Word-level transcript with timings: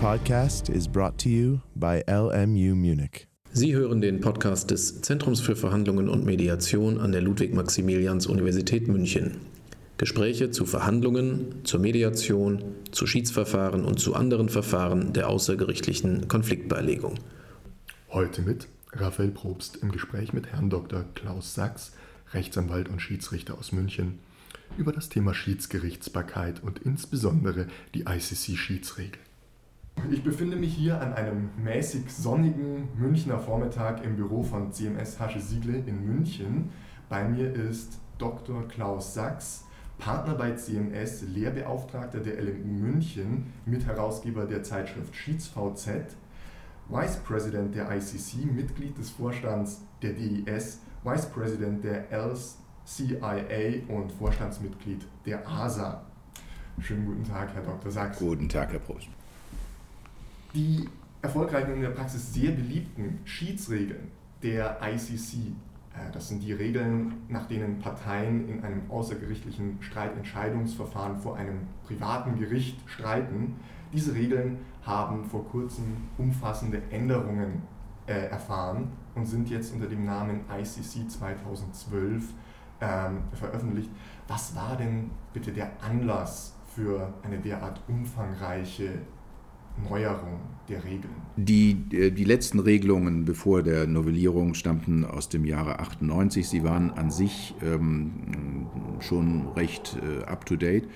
podcast 0.00 0.68
is 0.68 0.86
brought 0.86 1.16
to 1.16 1.28
you 1.28 1.60
by 1.74 2.02
LMU 2.06 2.74
Munich. 2.74 3.26
Sie 3.52 3.74
hören 3.74 4.02
den 4.02 4.20
Podcast 4.20 4.70
des 4.70 5.00
Zentrums 5.00 5.40
für 5.40 5.56
Verhandlungen 5.56 6.10
und 6.10 6.24
Mediation 6.26 7.00
an 7.00 7.12
der 7.12 7.22
Ludwig-Maximilians-Universität 7.22 8.88
München. 8.88 9.38
Gespräche 9.96 10.50
zu 10.50 10.66
Verhandlungen, 10.66 11.64
zur 11.64 11.80
Mediation, 11.80 12.62
zu 12.90 13.06
Schiedsverfahren 13.06 13.86
und 13.86 13.98
zu 13.98 14.14
anderen 14.14 14.50
Verfahren 14.50 15.14
der 15.14 15.30
außergerichtlichen 15.30 16.28
Konfliktbeilegung. 16.28 17.14
Heute 18.10 18.42
mit 18.42 18.68
Raphael 18.92 19.30
Probst 19.30 19.76
im 19.76 19.92
Gespräch 19.92 20.34
mit 20.34 20.48
Herrn 20.48 20.68
Dr. 20.68 21.04
Klaus 21.14 21.54
Sachs, 21.54 21.92
Rechtsanwalt 22.34 22.90
und 22.90 23.00
Schiedsrichter 23.00 23.56
aus 23.58 23.72
München, 23.72 24.18
über 24.76 24.92
das 24.92 25.08
Thema 25.08 25.32
Schiedsgerichtsbarkeit 25.32 26.62
und 26.62 26.80
insbesondere 26.80 27.68
die 27.94 28.02
ICC-Schiedsregel. 28.02 29.25
Ich 30.10 30.22
befinde 30.22 30.56
mich 30.56 30.72
hier 30.72 31.00
an 31.00 31.14
einem 31.14 31.50
mäßig 31.56 32.12
sonnigen 32.12 32.88
Münchner 32.96 33.40
Vormittag 33.40 34.04
im 34.04 34.14
Büro 34.16 34.42
von 34.42 34.72
CMS 34.72 35.18
Hasche 35.18 35.40
Siegle 35.40 35.78
in 35.78 36.06
München. 36.06 36.70
Bei 37.08 37.24
mir 37.24 37.52
ist 37.52 37.98
Dr. 38.16 38.68
Klaus 38.68 39.14
Sachs, 39.14 39.64
Partner 39.98 40.34
bei 40.34 40.52
CMS, 40.52 41.22
Lehrbeauftragter 41.22 42.20
der 42.20 42.40
LMU 42.40 42.66
München, 42.66 43.52
Mitherausgeber 43.64 44.44
der 44.44 44.62
Zeitschrift 44.62 45.14
SchiedsVZ, 45.16 46.16
Vice 46.88 47.16
President 47.24 47.74
der 47.74 47.90
ICC, 47.90 48.44
Mitglied 48.54 48.96
des 48.96 49.10
Vorstands 49.10 49.82
der 50.02 50.12
DIS, 50.12 50.82
Vice 51.02 51.26
President 51.26 51.82
der 51.82 52.12
LCIA 52.12 53.82
und 53.88 54.12
Vorstandsmitglied 54.12 55.04
der 55.24 55.48
ASA. 55.48 56.04
Schönen 56.78 57.06
guten 57.06 57.24
Tag, 57.24 57.52
Herr 57.54 57.62
Dr. 57.62 57.90
Sachs. 57.90 58.18
Guten 58.20 58.48
Tag, 58.48 58.70
Herr 58.70 58.78
Prost. 58.78 59.08
Die 60.56 60.88
erfolgreichen 61.20 61.68
und 61.72 61.76
in 61.76 61.82
der 61.82 61.90
Praxis 61.90 62.32
sehr 62.32 62.50
beliebten 62.50 63.18
Schiedsregeln 63.24 64.10
der 64.42 64.78
ICC, 64.80 65.48
äh, 65.92 66.10
das 66.14 66.28
sind 66.28 66.42
die 66.42 66.54
Regeln, 66.54 67.12
nach 67.28 67.46
denen 67.46 67.78
Parteien 67.78 68.48
in 68.48 68.64
einem 68.64 68.90
außergerichtlichen 68.90 69.76
Streitentscheidungsverfahren 69.82 71.18
vor 71.18 71.36
einem 71.36 71.68
privaten 71.84 72.38
Gericht 72.38 72.78
streiten. 72.88 73.56
Diese 73.92 74.14
Regeln 74.14 74.60
haben 74.80 75.26
vor 75.26 75.46
kurzem 75.46 75.98
umfassende 76.16 76.80
Änderungen 76.90 77.60
äh, 78.06 78.28
erfahren 78.28 78.92
und 79.14 79.26
sind 79.26 79.50
jetzt 79.50 79.74
unter 79.74 79.88
dem 79.88 80.06
Namen 80.06 80.40
ICC 80.50 81.10
2012 81.10 82.32
ähm, 82.80 83.24
veröffentlicht. 83.34 83.90
Was 84.26 84.56
war 84.56 84.78
denn 84.78 85.10
bitte 85.34 85.52
der 85.52 85.70
Anlass 85.82 86.56
für 86.74 87.12
eine 87.22 87.38
derart 87.40 87.82
umfangreiche 87.88 89.00
Neuerung 89.88 90.40
der 90.68 90.84
Regeln? 90.84 91.14
Die, 91.36 91.76
äh, 91.92 92.10
die 92.10 92.24
letzten 92.24 92.58
Regelungen 92.58 93.24
bevor 93.24 93.62
der 93.62 93.86
Novellierung 93.86 94.54
stammten 94.54 95.04
aus 95.04 95.28
dem 95.28 95.44
Jahre 95.44 95.80
98. 95.80 96.48
Sie 96.48 96.64
waren 96.64 96.90
an 96.92 97.10
sich 97.10 97.54
ähm, 97.62 98.66
schon 99.00 99.48
recht 99.54 99.96
äh, 100.02 100.24
up-to-date, 100.24 100.88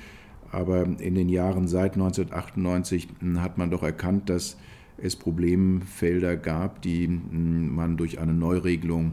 aber 0.51 0.85
in 0.85 1.15
den 1.15 1.29
Jahren 1.29 1.69
seit 1.69 1.95
1998 1.95 3.09
hm, 3.21 3.43
hat 3.43 3.59
man 3.59 3.71
doch 3.71 3.83
erkannt, 3.83 4.31
dass 4.31 4.57
es 4.97 5.17
Problemfelder 5.17 6.37
gab, 6.37 6.83
die 6.83 7.07
hm, 7.07 7.75
man 7.75 7.97
durch 7.97 8.19
eine 8.19 8.35
Neuregelung 8.35 9.13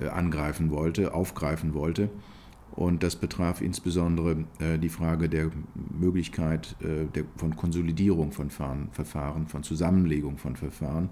äh, 0.00 0.08
angreifen 0.08 0.70
wollte, 0.70 1.14
aufgreifen 1.14 1.74
wollte. 1.74 2.08
Und 2.74 3.02
das 3.02 3.16
betraf 3.16 3.60
insbesondere 3.60 4.44
äh, 4.58 4.78
die 4.78 4.88
Frage 4.88 5.28
der 5.28 5.50
Möglichkeit 5.74 6.74
äh, 6.80 7.06
der, 7.14 7.24
von 7.36 7.54
Konsolidierung 7.54 8.32
von 8.32 8.50
Verfahren, 8.50 9.46
von 9.46 9.62
Zusammenlegung 9.62 10.38
von 10.38 10.56
Verfahren. 10.56 11.10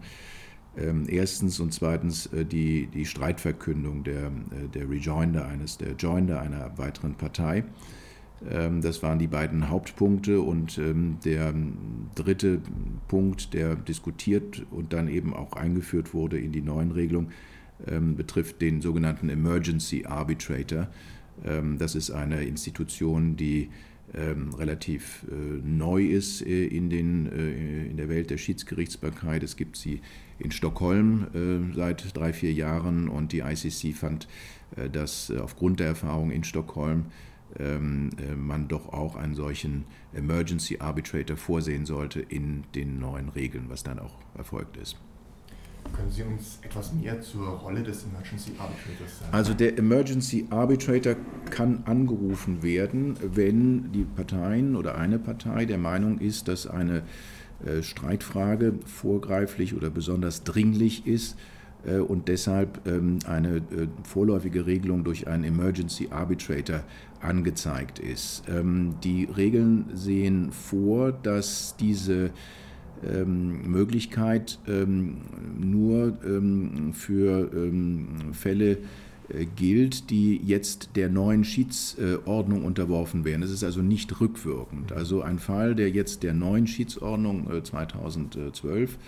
Ähm, 0.77 1.07
erstens 1.09 1.61
und 1.61 1.75
zweitens 1.75 2.27
äh, 2.27 2.45
die, 2.45 2.87
die 2.87 3.05
Streitverkündung 3.05 4.05
der, 4.05 4.27
äh, 4.27 4.69
der 4.73 4.89
Rejoinder 4.89 5.47
eines, 5.47 5.79
der 5.79 5.93
Joinder 5.93 6.41
einer 6.41 6.79
weiteren 6.79 7.15
Partei. 7.15 7.65
Ähm, 8.49 8.81
das 8.81 9.03
waren 9.03 9.19
die 9.19 9.27
beiden 9.27 9.69
Hauptpunkte 9.69 10.41
und 10.41 10.79
ähm, 10.79 11.19
der 11.25 11.53
dritte 12.15 12.61
Punkt, 13.09 13.53
der 13.53 13.77
diskutiert 13.77 14.65
und 14.71 14.93
dann 14.93 15.09
eben 15.09 15.35
auch 15.35 15.53
eingeführt 15.53 16.15
wurde 16.15 16.39
in 16.39 16.53
die 16.53 16.63
neuen 16.63 16.93
Regelungen, 16.93 17.33
ähm, 17.87 18.17
betrifft 18.17 18.61
den 18.63 18.81
sogenannten 18.81 19.29
Emergency 19.29 20.07
Arbitrator. 20.07 20.89
Ähm, 21.45 21.79
das 21.79 21.95
ist 21.95 22.11
eine 22.11 22.45
Institution, 22.45 23.37
die 23.37 23.71
ähm, 24.13 24.53
relativ 24.55 25.25
äh, 25.31 25.35
neu 25.63 26.05
ist 26.05 26.45
äh, 26.45 26.67
in, 26.67 26.91
den, 26.91 27.31
äh, 27.31 27.87
in 27.87 27.97
der 27.97 28.09
Welt 28.09 28.31
der 28.31 28.39
Schiedsgerichtsbarkeit. 28.39 29.45
Es 29.45 29.57
gibt 29.57 29.77
sie 29.77 30.01
in 30.41 30.51
Stockholm 30.51 31.27
seit 31.77 32.17
drei, 32.17 32.33
vier 32.33 32.55
Jahren 32.55 33.09
und 33.09 33.33
die 33.33 33.41
ICC 33.41 33.95
fand, 33.95 34.27
dass 34.91 35.31
aufgrund 35.31 35.81
der 35.81 35.89
Erfahrung 35.89 36.31
in 36.31 36.45
Stockholm 36.45 37.05
man 37.59 38.67
doch 38.67 38.91
auch 38.91 39.17
einen 39.17 39.35
solchen 39.35 39.85
Emergency 40.15 40.79
Arbitrator 40.79 41.37
vorsehen 41.37 41.85
sollte 41.85 42.21
in 42.21 42.65
den 42.75 42.99
neuen 42.99 43.29
Regeln, 43.29 43.67
was 43.69 43.83
dann 43.83 43.99
auch 43.99 44.17
erfolgt 44.35 44.79
ist. 44.79 44.97
Können 45.97 46.11
Sie 46.11 46.23
uns 46.23 46.59
etwas 46.63 46.93
mehr 46.93 47.21
zur 47.21 47.49
Rolle 47.49 47.83
des 47.83 48.05
Emergency 48.05 48.53
Arbitrators 48.59 49.19
sagen? 49.21 49.33
Also 49.33 49.55
der 49.55 49.79
Emergency 49.79 50.47
Arbitrator 50.51 51.17
kann 51.51 51.83
angerufen 51.87 52.63
werden, 52.63 53.17
wenn 53.21 53.93
die 53.93 54.05
Parteien 54.05 54.77
oder 54.77 54.97
eine 54.97 55.19
Partei 55.19 55.65
der 55.65 55.79
Meinung 55.79 56.19
ist, 56.19 56.49
dass 56.49 56.67
eine 56.67 57.03
äh, 57.65 57.83
Streitfrage 57.83 58.75
vorgreiflich 58.87 59.75
oder 59.75 59.91
besonders 59.91 60.45
dringlich 60.45 61.07
ist 61.07 61.37
äh, 61.85 61.99
und 61.99 62.29
deshalb 62.29 62.87
ähm, 62.87 63.19
eine 63.27 63.57
äh, 63.57 63.89
vorläufige 64.03 64.67
Regelung 64.67 65.05
durch 65.05 65.29
einen 65.29 65.45
Emergency 65.45 66.09
Arbitrator 66.11 66.83
angezeigt 67.21 67.99
ist. 67.99 68.45
Ähm, 68.49 68.95
die 69.03 69.25
Regeln 69.25 69.87
sehen 69.95 70.53
vor, 70.53 71.13
dass 71.13 71.77
diese 71.79 72.31
ähm, 73.05 73.71
Möglichkeit 73.71 74.59
ähm, 74.67 75.19
nur 75.59 76.19
ähm, 76.25 76.93
für 76.93 77.51
ähm, 77.55 78.33
Fälle 78.33 78.79
äh, 79.29 79.47
gilt, 79.57 80.11
die 80.11 80.37
jetzt 80.37 80.91
der 80.97 81.09
neuen 81.09 81.45
Schiedsordnung 81.45 82.65
unterworfen 82.65 83.25
werden. 83.25 83.43
Es 83.43 83.51
ist 83.51 83.65
also 83.65 83.83
nicht 83.83 84.21
rückwirkend. 84.21 84.93
Also 84.93 85.23
ein 85.23 85.39
Fall, 85.39 85.75
der 85.75 85.91
jetzt 85.91 86.23
der 86.23 86.35
neuen 86.35 86.67
Schiedsordnung 86.67 87.51
äh, 87.51 87.63
2012 87.63 88.99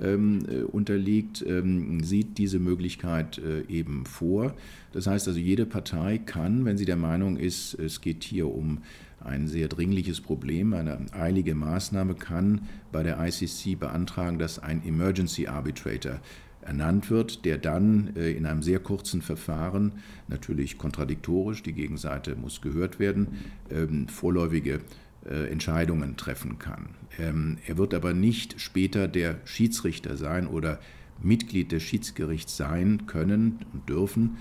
ähm, 0.00 0.40
äh, 0.48 0.62
unterliegt, 0.62 1.44
ähm, 1.46 2.02
sieht 2.02 2.38
diese 2.38 2.58
Möglichkeit 2.58 3.38
äh, 3.38 3.62
eben 3.72 4.06
vor. 4.06 4.54
Das 4.92 5.06
heißt 5.06 5.28
also, 5.28 5.38
jede 5.38 5.66
Partei 5.66 6.18
kann, 6.18 6.64
wenn 6.64 6.76
sie 6.76 6.84
der 6.84 6.96
Meinung 6.96 7.36
ist, 7.36 7.74
es 7.74 8.00
geht 8.00 8.24
hier 8.24 8.48
um 8.48 8.78
ein 9.24 9.48
sehr 9.48 9.68
dringliches 9.68 10.20
Problem, 10.20 10.72
eine 10.72 10.98
eilige 11.12 11.54
Maßnahme, 11.54 12.14
kann 12.14 12.62
bei 12.92 13.02
der 13.02 13.18
ICC 13.18 13.78
beantragen, 13.78 14.38
dass 14.38 14.58
ein 14.58 14.84
Emergency 14.86 15.46
Arbitrator 15.46 16.20
ernannt 16.62 17.10
wird, 17.10 17.44
der 17.44 17.58
dann 17.58 18.14
äh, 18.16 18.32
in 18.32 18.46
einem 18.46 18.62
sehr 18.62 18.80
kurzen 18.80 19.22
Verfahren, 19.22 19.92
natürlich 20.28 20.78
kontradiktorisch, 20.78 21.62
die 21.62 21.72
Gegenseite 21.72 22.36
muss 22.36 22.60
gehört 22.60 22.98
werden, 22.98 23.28
ähm, 23.70 24.08
vorläufige 24.08 24.80
äh, 25.28 25.50
Entscheidungen 25.50 26.16
treffen 26.16 26.58
kann. 26.58 26.90
Ähm, 27.18 27.58
er 27.66 27.78
wird 27.78 27.94
aber 27.94 28.12
nicht 28.12 28.60
später 28.60 29.08
der 29.08 29.36
Schiedsrichter 29.44 30.16
sein 30.16 30.46
oder 30.46 30.78
Mitglied 31.22 31.72
des 31.72 31.82
Schiedsgerichts 31.82 32.56
sein 32.56 33.06
können 33.06 33.60
und 33.72 33.88
dürfen, 33.88 34.38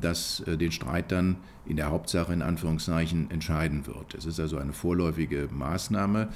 das 0.00 0.40
äh, 0.40 0.56
den 0.56 0.72
Streit 0.72 1.12
dann 1.12 1.36
in 1.66 1.76
der 1.76 1.90
Hauptsache 1.90 2.32
in 2.32 2.42
Anführungszeichen 2.42 3.30
entscheiden 3.30 3.86
wird. 3.86 4.14
Es 4.14 4.24
ist 4.24 4.38
also 4.40 4.58
eine 4.58 4.72
vorläufige 4.72 5.48
Maßnahme. 5.52 6.28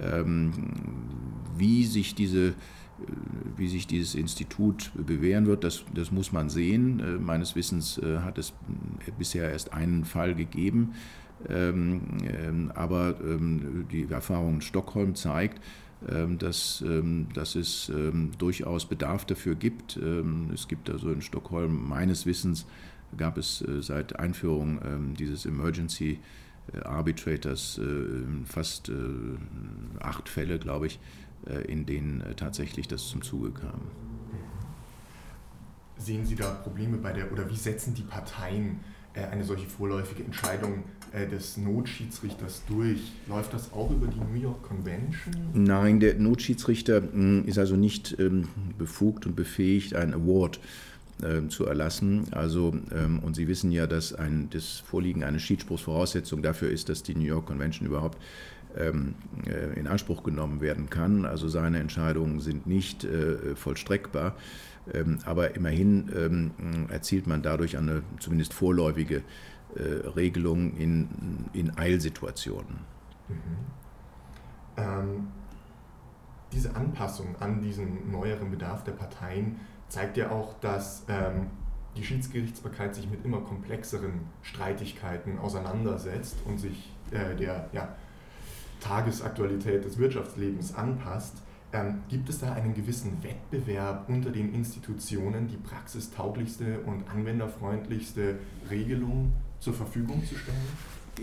Ähm, 0.00 0.52
wie 1.56 1.84
sich 1.84 2.14
diese 2.14 2.48
äh, 2.48 2.52
wie 3.56 3.68
sich 3.68 3.86
dieses 3.86 4.14
Institut 4.14 4.90
bewähren 4.94 5.46
wird, 5.46 5.64
das, 5.64 5.84
das 5.94 6.10
muss 6.10 6.32
man 6.32 6.48
sehen. 6.48 7.00
Äh, 7.00 7.18
meines 7.18 7.54
Wissens 7.56 8.00
hat 8.02 8.38
es 8.38 8.54
bisher 9.18 9.50
erst 9.50 9.72
einen 9.72 10.04
Fall 10.04 10.34
gegeben. 10.34 10.94
Ähm, 11.48 12.70
aber 12.74 13.16
die 13.90 14.06
Erfahrung 14.08 14.54
in 14.54 14.60
Stockholm 14.60 15.16
zeigt, 15.16 15.60
ähm, 15.60 15.62
dass, 16.38 16.82
ähm, 16.86 17.28
dass 17.34 17.54
es 17.54 17.88
ähm, 17.88 18.32
durchaus 18.38 18.86
Bedarf 18.86 19.24
dafür 19.24 19.54
gibt. 19.54 19.98
Es 20.52 20.68
gibt 20.68 20.90
also 20.90 21.10
in 21.12 21.22
Stockholm 21.22 21.88
meines 21.88 22.26
Wissens 22.26 22.66
gab 23.16 23.38
es 23.38 23.62
äh, 23.62 23.82
seit 23.82 24.18
Einführung 24.18 25.14
dieses 25.18 25.46
Emergency 25.46 26.18
äh, 26.72 26.80
Arbitrators 26.80 27.78
äh, 27.78 27.84
fast 28.44 28.90
acht 30.00 30.28
Fälle, 30.28 30.58
glaube 30.58 30.86
ich, 30.86 31.00
in 31.66 31.86
denen 31.86 32.22
tatsächlich 32.36 32.86
das 32.86 33.08
zum 33.08 33.22
Zuge 33.22 33.50
kam. 33.50 33.80
Sehen 35.96 36.24
Sie 36.24 36.36
da 36.36 36.50
Probleme 36.52 36.98
bei 36.98 37.12
der, 37.12 37.32
oder 37.32 37.50
wie 37.50 37.56
setzen 37.56 37.94
die 37.94 38.02
Parteien 38.02 38.78
eine 39.14 39.42
solche 39.42 39.66
vorläufige 39.66 40.22
Entscheidung 40.22 40.84
äh, 41.12 41.26
des 41.26 41.56
Notschiedsrichters 41.56 42.62
durch? 42.68 43.00
Läuft 43.28 43.52
das 43.52 43.72
auch 43.72 43.90
über 43.90 44.06
die 44.06 44.18
New 44.18 44.40
York 44.40 44.62
Convention? 44.62 45.34
Nein, 45.54 46.00
der 46.00 46.14
Notschiedsrichter 46.14 47.02
hm, 47.02 47.44
ist 47.46 47.58
also 47.58 47.76
nicht 47.76 48.16
ähm, 48.18 48.48
befugt 48.78 49.26
und 49.26 49.36
befähigt, 49.36 49.94
einen 49.94 50.14
Award 50.14 50.60
äh, 51.22 51.48
zu 51.48 51.66
erlassen. 51.66 52.24
Also, 52.32 52.74
ähm, 52.94 53.20
und 53.20 53.36
Sie 53.36 53.46
wissen 53.48 53.70
ja, 53.70 53.86
dass 53.86 54.14
ein, 54.14 54.48
das 54.50 54.78
Vorliegen 54.78 55.22
eines 55.22 55.42
Schiedsspruchs 55.42 55.82
Voraussetzung 55.82 56.42
dafür 56.42 56.70
ist, 56.70 56.88
dass 56.88 57.02
die 57.02 57.14
New 57.14 57.24
York 57.24 57.46
Convention 57.46 57.86
überhaupt 57.86 58.18
ähm, 58.76 59.14
äh, 59.46 59.78
in 59.78 59.86
Anspruch 59.86 60.22
genommen 60.22 60.60
werden 60.60 60.88
kann. 60.90 61.26
Also 61.26 61.48
seine 61.48 61.78
Entscheidungen 61.78 62.40
sind 62.40 62.66
nicht 62.66 63.04
äh, 63.04 63.54
vollstreckbar. 63.54 64.36
Ähm, 64.92 65.18
aber 65.24 65.54
immerhin 65.54 66.10
ähm, 66.16 66.50
erzielt 66.88 67.26
man 67.26 67.42
dadurch 67.42 67.76
eine 67.76 68.02
zumindest 68.18 68.52
vorläufige 68.52 69.22
äh, 69.74 70.06
Regelung 70.08 70.76
in, 70.76 71.48
in 71.52 71.76
Eilsituationen. 71.76 72.78
Mhm. 73.28 73.36
Ähm, 74.76 75.28
diese 76.52 76.76
Anpassung 76.76 77.36
an 77.40 77.60
diesen 77.60 78.10
neueren 78.10 78.50
Bedarf 78.50 78.84
der 78.84 78.92
Parteien 78.92 79.60
zeigt 79.88 80.16
ja 80.16 80.30
auch, 80.30 80.58
dass 80.60 81.04
ähm, 81.08 81.48
die 81.96 82.04
Schiedsgerichtsbarkeit 82.04 82.94
sich 82.94 83.10
mit 83.10 83.24
immer 83.24 83.40
komplexeren 83.40 84.20
Streitigkeiten 84.42 85.38
auseinandersetzt 85.38 86.36
und 86.46 86.58
sich 86.58 86.92
äh, 87.10 87.34
der 87.36 87.68
ja, 87.72 87.96
Tagesaktualität 88.80 89.84
des 89.84 89.98
Wirtschaftslebens 89.98 90.74
anpasst. 90.74 91.42
Ähm, 91.74 92.02
gibt 92.08 92.28
es 92.28 92.38
da 92.38 92.52
einen 92.52 92.74
gewissen 92.74 93.22
Wettbewerb 93.22 94.08
unter 94.08 94.30
den 94.30 94.52
Institutionen, 94.52 95.48
die 95.48 95.56
praxistauglichste 95.56 96.80
und 96.80 97.08
anwenderfreundlichste 97.08 98.38
Regelung 98.70 99.32
zur 99.62 99.72
Verfügung 99.72 100.22
zu 100.26 100.34
stellen? 100.34 100.56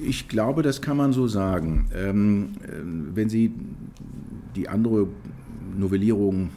Ich 0.01 0.27
glaube, 0.27 0.61
das 0.61 0.81
kann 0.81 0.97
man 0.97 1.13
so 1.13 1.27
sagen. 1.27 1.89
Ähm, 1.93 2.51
äh, 2.63 3.15
wenn 3.15 3.29
Sie 3.29 3.53
die 4.55 4.69
andere 4.69 5.07
Novellierung 5.77 6.49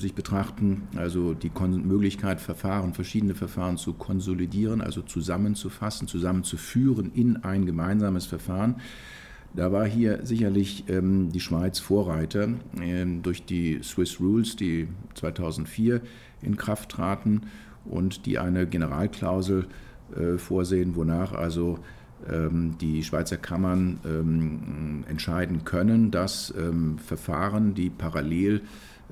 sich 0.00 0.14
betrachten, 0.14 0.82
also 0.96 1.34
die 1.34 1.50
Kon 1.50 1.86
Möglichkeit, 1.86 2.40
Verfahren, 2.40 2.94
verschiedene 2.94 3.34
Verfahren 3.34 3.76
zu 3.76 3.92
konsolidieren, 3.92 4.80
also 4.80 5.02
zusammenzufassen, 5.02 6.08
zusammenzuführen 6.08 7.12
in 7.14 7.36
ein 7.44 7.64
gemeinsames 7.64 8.26
Verfahren, 8.26 8.76
da 9.54 9.72
war 9.72 9.86
hier 9.86 10.26
sicherlich 10.26 10.84
ähm, 10.88 11.30
die 11.30 11.40
Schweiz 11.40 11.78
Vorreiter 11.78 12.48
ähm, 12.82 13.22
durch 13.22 13.44
die 13.44 13.80
Swiss 13.82 14.20
Rules, 14.20 14.56
die 14.56 14.88
2004 15.14 16.02
in 16.42 16.56
Kraft 16.56 16.90
traten 16.90 17.42
und 17.84 18.26
die 18.26 18.38
eine 18.38 18.66
Generalklausel 18.66 19.62
äh, 19.62 19.87
vorsehen, 20.38 20.96
wonach 20.96 21.32
also 21.32 21.78
ähm, 22.30 22.76
die 22.80 23.04
Schweizer 23.04 23.36
Kammern 23.36 24.00
ähm, 24.04 25.04
entscheiden 25.08 25.64
können, 25.64 26.10
dass 26.10 26.52
ähm, 26.56 26.98
Verfahren, 26.98 27.74
die 27.74 27.90
parallel 27.90 28.62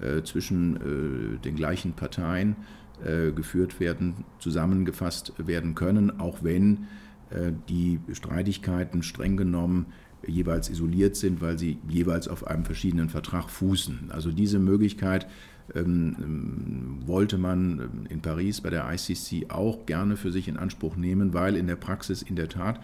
äh, 0.00 0.22
zwischen 0.22 0.76
äh, 0.76 1.38
den 1.38 1.56
gleichen 1.56 1.92
Parteien 1.92 2.56
äh, 3.04 3.30
geführt 3.32 3.78
werden, 3.80 4.24
zusammengefasst 4.38 5.32
werden 5.38 5.74
können, 5.74 6.18
auch 6.18 6.42
wenn 6.42 6.86
äh, 7.30 7.52
die 7.68 8.00
Streitigkeiten 8.12 9.02
streng 9.02 9.36
genommen 9.36 9.86
jeweils 10.26 10.68
isoliert 10.68 11.16
sind, 11.16 11.40
weil 11.40 11.58
sie 11.58 11.78
jeweils 11.88 12.28
auf 12.28 12.46
einem 12.46 12.64
verschiedenen 12.64 13.08
Vertrag 13.08 13.50
fußen. 13.50 14.10
Also 14.10 14.30
diese 14.30 14.58
Möglichkeit 14.58 15.26
ähm, 15.74 16.16
ähm 16.20 16.98
wollte 17.06 17.38
man 17.38 17.78
ähm, 17.78 17.90
in 18.08 18.20
Paris 18.20 18.60
bei 18.60 18.70
der 18.70 18.90
ICC 18.92 19.50
auch 19.50 19.86
gerne 19.86 20.16
für 20.16 20.32
sich 20.32 20.48
in 20.48 20.56
Anspruch 20.56 20.96
nehmen, 20.96 21.34
weil 21.34 21.56
in 21.56 21.66
der 21.66 21.76
Praxis 21.76 22.22
in 22.22 22.36
der 22.36 22.48
Tat 22.48 22.80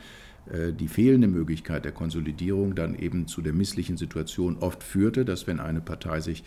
äh, 0.50 0.72
die 0.72 0.88
fehlende 0.88 1.28
Möglichkeit 1.28 1.84
der 1.84 1.92
Konsolidierung 1.92 2.74
dann 2.74 2.94
eben 2.94 3.26
zu 3.26 3.42
der 3.42 3.52
misslichen 3.52 3.96
Situation 3.96 4.56
oft 4.58 4.82
führte, 4.82 5.24
dass 5.24 5.46
wenn 5.46 5.60
eine 5.60 5.80
Partei 5.80 6.20
sich 6.20 6.44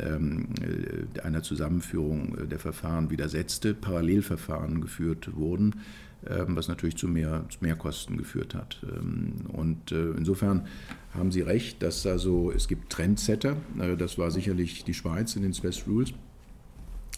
ähm, 0.00 0.48
äh, 0.60 1.20
einer 1.20 1.42
Zusammenführung 1.42 2.36
äh, 2.36 2.46
der 2.46 2.58
Verfahren 2.58 3.10
widersetzte, 3.10 3.74
Parallelverfahren 3.74 4.80
geführt 4.80 5.34
wurden, 5.34 5.76
was 6.22 6.68
natürlich 6.68 6.96
zu 6.96 7.08
mehr 7.08 7.44
Mehrkosten 7.60 8.16
geführt 8.16 8.54
hat. 8.54 8.82
Ähm, 8.82 9.34
und 9.52 9.92
äh, 9.92 10.10
insofern 10.12 10.66
haben 11.14 11.30
Sie 11.30 11.42
recht, 11.42 11.82
dass 11.82 12.06
also 12.06 12.50
es 12.50 12.68
gibt 12.68 12.90
Trendsetter. 12.90 13.56
Äh, 13.78 13.96
das 13.96 14.18
war 14.18 14.30
sicherlich 14.30 14.84
die 14.84 14.94
Schweiz 14.94 15.36
in 15.36 15.42
den 15.42 15.52
Swiss 15.52 15.86
Rules, 15.86 16.12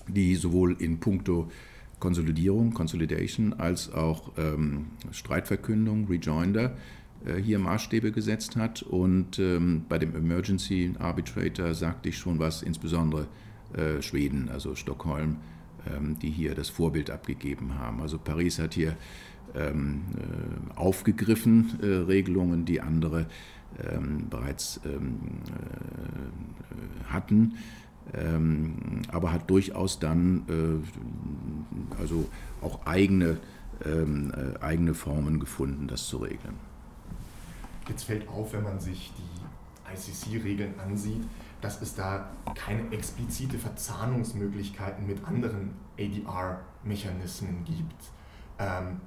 die 0.06 0.36
sowohl 0.36 0.76
in 0.78 1.00
puncto 1.00 1.50
Konsolidierung, 1.98 2.72
Consolidation, 2.72 3.54
als 3.54 3.92
auch 3.92 4.32
ähm, 4.38 4.86
Streitverkündung, 5.12 6.06
Rejoinder 6.08 6.76
äh, 7.24 7.36
hier 7.36 7.58
Maßstäbe 7.58 8.12
gesetzt 8.12 8.56
hat. 8.56 8.82
Und 8.82 9.38
ähm, 9.38 9.84
bei 9.88 9.98
dem 9.98 10.14
Emergency 10.14 10.92
Arbitrator 10.98 11.74
sagte 11.74 12.10
ich 12.10 12.18
schon 12.18 12.38
was, 12.38 12.62
insbesondere 12.62 13.26
Schweden, 14.00 14.48
also 14.48 14.74
Stockholm, 14.74 15.30
ähm, 15.30 15.36
die 16.22 16.30
hier 16.30 16.54
das 16.54 16.68
Vorbild 16.68 17.10
abgegeben 17.10 17.78
haben. 17.78 18.00
Also 18.02 18.18
Paris 18.18 18.58
hat 18.58 18.74
hier 18.74 18.96
ähm, 19.54 20.02
äh, 20.16 20.78
aufgegriffen 20.78 21.78
äh, 21.82 21.86
Regelungen, 21.86 22.64
die 22.64 22.80
andere 22.80 23.26
ähm, 23.82 24.28
bereits 24.28 24.80
hatten, 27.08 27.54
aber 29.12 29.32
hat 29.32 29.48
durchaus 29.48 30.00
dann 30.00 30.42
also 31.98 32.28
auch 32.60 32.84
eigene, 32.84 33.38
eigene 34.60 34.94
Formen 34.94 35.38
gefunden, 35.38 35.86
das 35.86 36.08
zu 36.08 36.18
regeln. 36.18 36.56
Jetzt 37.88 38.04
fällt 38.04 38.28
auf, 38.28 38.52
wenn 38.52 38.64
man 38.64 38.80
sich 38.80 39.12
die 39.16 39.90
ICC-Regeln 39.94 40.74
ansieht, 40.80 41.22
dass 41.60 41.82
es 41.82 41.94
da 41.94 42.30
keine 42.54 42.90
explizite 42.92 43.58
Verzahnungsmöglichkeiten 43.58 45.06
mit 45.06 45.24
anderen 45.24 45.72
ADR-Mechanismen 45.98 47.64
gibt. 47.64 48.10
Ähm, 48.58 49.00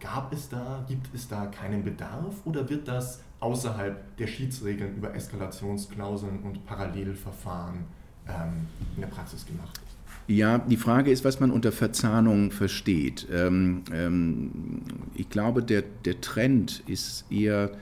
gab 0.00 0.32
es 0.32 0.48
da, 0.48 0.84
gibt 0.88 1.14
es 1.14 1.28
da 1.28 1.46
keinen 1.46 1.84
Bedarf 1.84 2.34
oder 2.44 2.68
wird 2.68 2.88
das 2.88 3.22
außerhalb 3.40 4.16
der 4.16 4.26
Schiedsregeln 4.26 4.96
über 4.96 5.14
Eskalationsklauseln 5.14 6.40
und 6.42 6.64
Parallelverfahren 6.66 7.84
ähm, 8.28 8.66
in 8.94 9.00
der 9.00 9.08
Praxis 9.08 9.46
gemacht? 9.46 9.80
Ja, 10.26 10.58
die 10.58 10.78
Frage 10.78 11.10
ist, 11.10 11.24
was 11.24 11.38
man 11.38 11.50
unter 11.50 11.70
Verzahnung 11.70 12.50
versteht. 12.50 13.26
Ähm, 13.30 13.84
ähm, 13.92 14.82
ich 15.14 15.28
glaube, 15.28 15.62
der, 15.62 15.82
der 15.82 16.20
Trend 16.22 16.82
ist 16.86 17.30
eher 17.30 17.72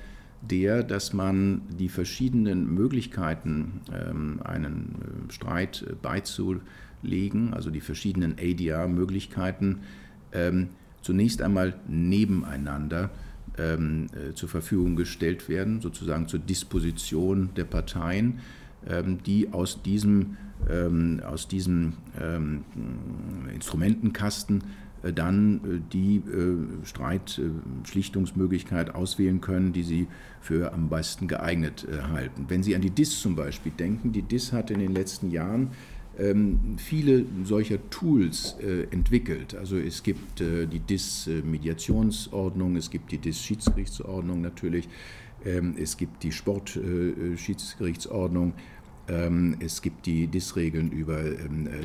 der, 0.42 0.82
dass 0.82 1.12
man 1.12 1.62
die 1.78 1.88
verschiedenen 1.88 2.72
Möglichkeiten, 2.74 3.80
ähm, 3.92 4.40
einen 4.44 5.28
äh, 5.28 5.32
Streit 5.32 5.86
äh, 5.88 5.94
beizulegen, 5.94 7.54
also 7.54 7.70
die 7.70 7.80
verschiedenen 7.80 8.36
ADR-Möglichkeiten, 8.38 9.80
ähm, 10.32 10.68
zunächst 11.00 11.42
einmal 11.42 11.74
nebeneinander 11.88 13.10
ähm, 13.58 14.06
äh, 14.14 14.34
zur 14.34 14.48
Verfügung 14.48 14.96
gestellt 14.96 15.48
werden, 15.48 15.80
sozusagen 15.80 16.26
zur 16.28 16.40
Disposition 16.40 17.50
der 17.56 17.64
Parteien, 17.64 18.40
die 19.26 19.52
aus 19.52 19.80
diesem, 19.80 20.36
aus 21.24 21.46
diesem 21.46 21.92
Instrumentenkasten 23.54 24.64
dann 25.10 25.56
äh, 25.56 25.80
die 25.92 26.16
äh, 26.16 26.84
Streitschlichtungsmöglichkeit 26.84 28.94
auswählen 28.94 29.40
können, 29.40 29.72
die 29.72 29.82
sie 29.82 30.06
für 30.40 30.72
am 30.72 30.88
besten 30.88 31.26
geeignet 31.28 31.86
halten. 32.12 32.46
Wenn 32.48 32.62
Sie 32.62 32.74
an 32.74 32.82
die 32.82 32.90
DIS 32.90 33.20
zum 33.20 33.36
Beispiel 33.36 33.72
denken, 33.72 34.12
die 34.12 34.22
DIS 34.22 34.52
hat 34.52 34.70
in 34.70 34.80
den 34.80 34.92
letzten 34.92 35.30
Jahren 35.30 35.70
ähm, 36.18 36.76
viele 36.78 37.24
solcher 37.44 37.78
Tools 37.90 38.56
entwickelt. 38.90 39.54
Also 39.54 39.76
es 39.76 40.02
gibt 40.02 40.40
die 40.40 40.80
DIS-Mediationsordnung, 40.80 42.74
es 42.74 42.90
gibt 42.90 43.12
die 43.12 43.18
DIS-Schiedsgerichtsordnung 43.18 44.40
natürlich, 44.40 44.88
ähm, 45.44 45.74
es 45.78 45.96
gibt 45.96 46.22
die 46.22 46.30
Sportschiedsgerichtsordnung, 46.32 48.54
es 49.06 49.82
gibt 49.82 50.06
die 50.06 50.28
DIS-Regeln 50.28 50.92
über, 50.92 51.18
ähm, 51.20 51.66
äh, 51.66 51.80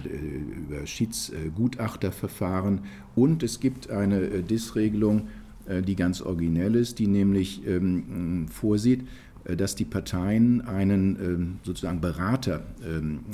über 0.75 0.85
Schiedsgutachterverfahren 0.85 2.81
und 3.15 3.41
es 3.41 3.59
gibt 3.59 3.89
eine 3.89 4.21
äh, 4.21 4.43
DIS-Regelung, 4.43 5.27
äh, 5.67 5.81
die 5.81 5.95
ganz 5.95 6.21
originell 6.21 6.75
ist, 6.75 6.99
die 6.99 7.07
nämlich 7.07 7.65
ähm, 7.65 8.47
vorsieht, 8.49 9.07
dass 9.45 9.75
die 9.75 9.85
Parteien 9.85 10.59
einen 10.61 11.59
sozusagen 11.63 12.01
Berater 12.01 12.65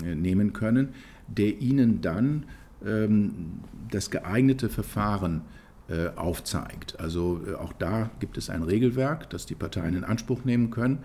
nehmen 0.04 0.54
können, 0.54 0.90
der 1.28 1.60
ihnen 1.60 2.02
dann 2.02 2.46
das 3.90 4.12
geeignete 4.12 4.70
Verfahren 4.70 5.42
aufzeigt. 6.16 7.00
Also 7.00 7.42
auch 7.60 7.74
da 7.74 8.12
gibt 8.20 8.38
es 8.38 8.52
ein 8.52 8.62
Regelwerk, 8.62 9.28
das 9.32 9.48
die 9.48 9.56
Parteien 9.56 9.96
in 9.96 10.04
Anspruch 10.04 10.46
nehmen 10.46 10.70
können. 10.70 11.00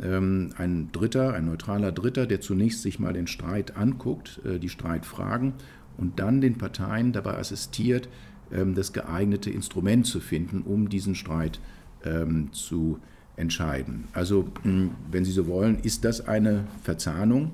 Ähm, 0.00 0.50
ein 0.56 0.90
Dritter, 0.92 1.34
ein 1.34 1.46
neutraler 1.46 1.92
Dritter, 1.92 2.26
der 2.26 2.40
zunächst 2.40 2.82
sich 2.82 2.98
mal 2.98 3.12
den 3.12 3.26
Streit 3.26 3.76
anguckt, 3.76 4.40
äh, 4.44 4.58
die 4.58 4.68
Streitfragen 4.68 5.54
und 5.96 6.20
dann 6.20 6.40
den 6.40 6.56
Parteien 6.56 7.12
dabei 7.12 7.36
assistiert, 7.38 8.08
ähm, 8.52 8.74
das 8.74 8.92
geeignete 8.92 9.50
Instrument 9.50 10.06
zu 10.06 10.20
finden, 10.20 10.62
um 10.62 10.88
diesen 10.88 11.14
Streit 11.14 11.60
ähm, 12.04 12.52
zu 12.52 13.00
entscheiden. 13.36 14.04
Also, 14.12 14.48
wenn 14.64 15.24
Sie 15.24 15.30
so 15.30 15.46
wollen, 15.46 15.78
ist 15.80 16.04
das 16.04 16.26
eine 16.26 16.64
Verzahnung, 16.82 17.52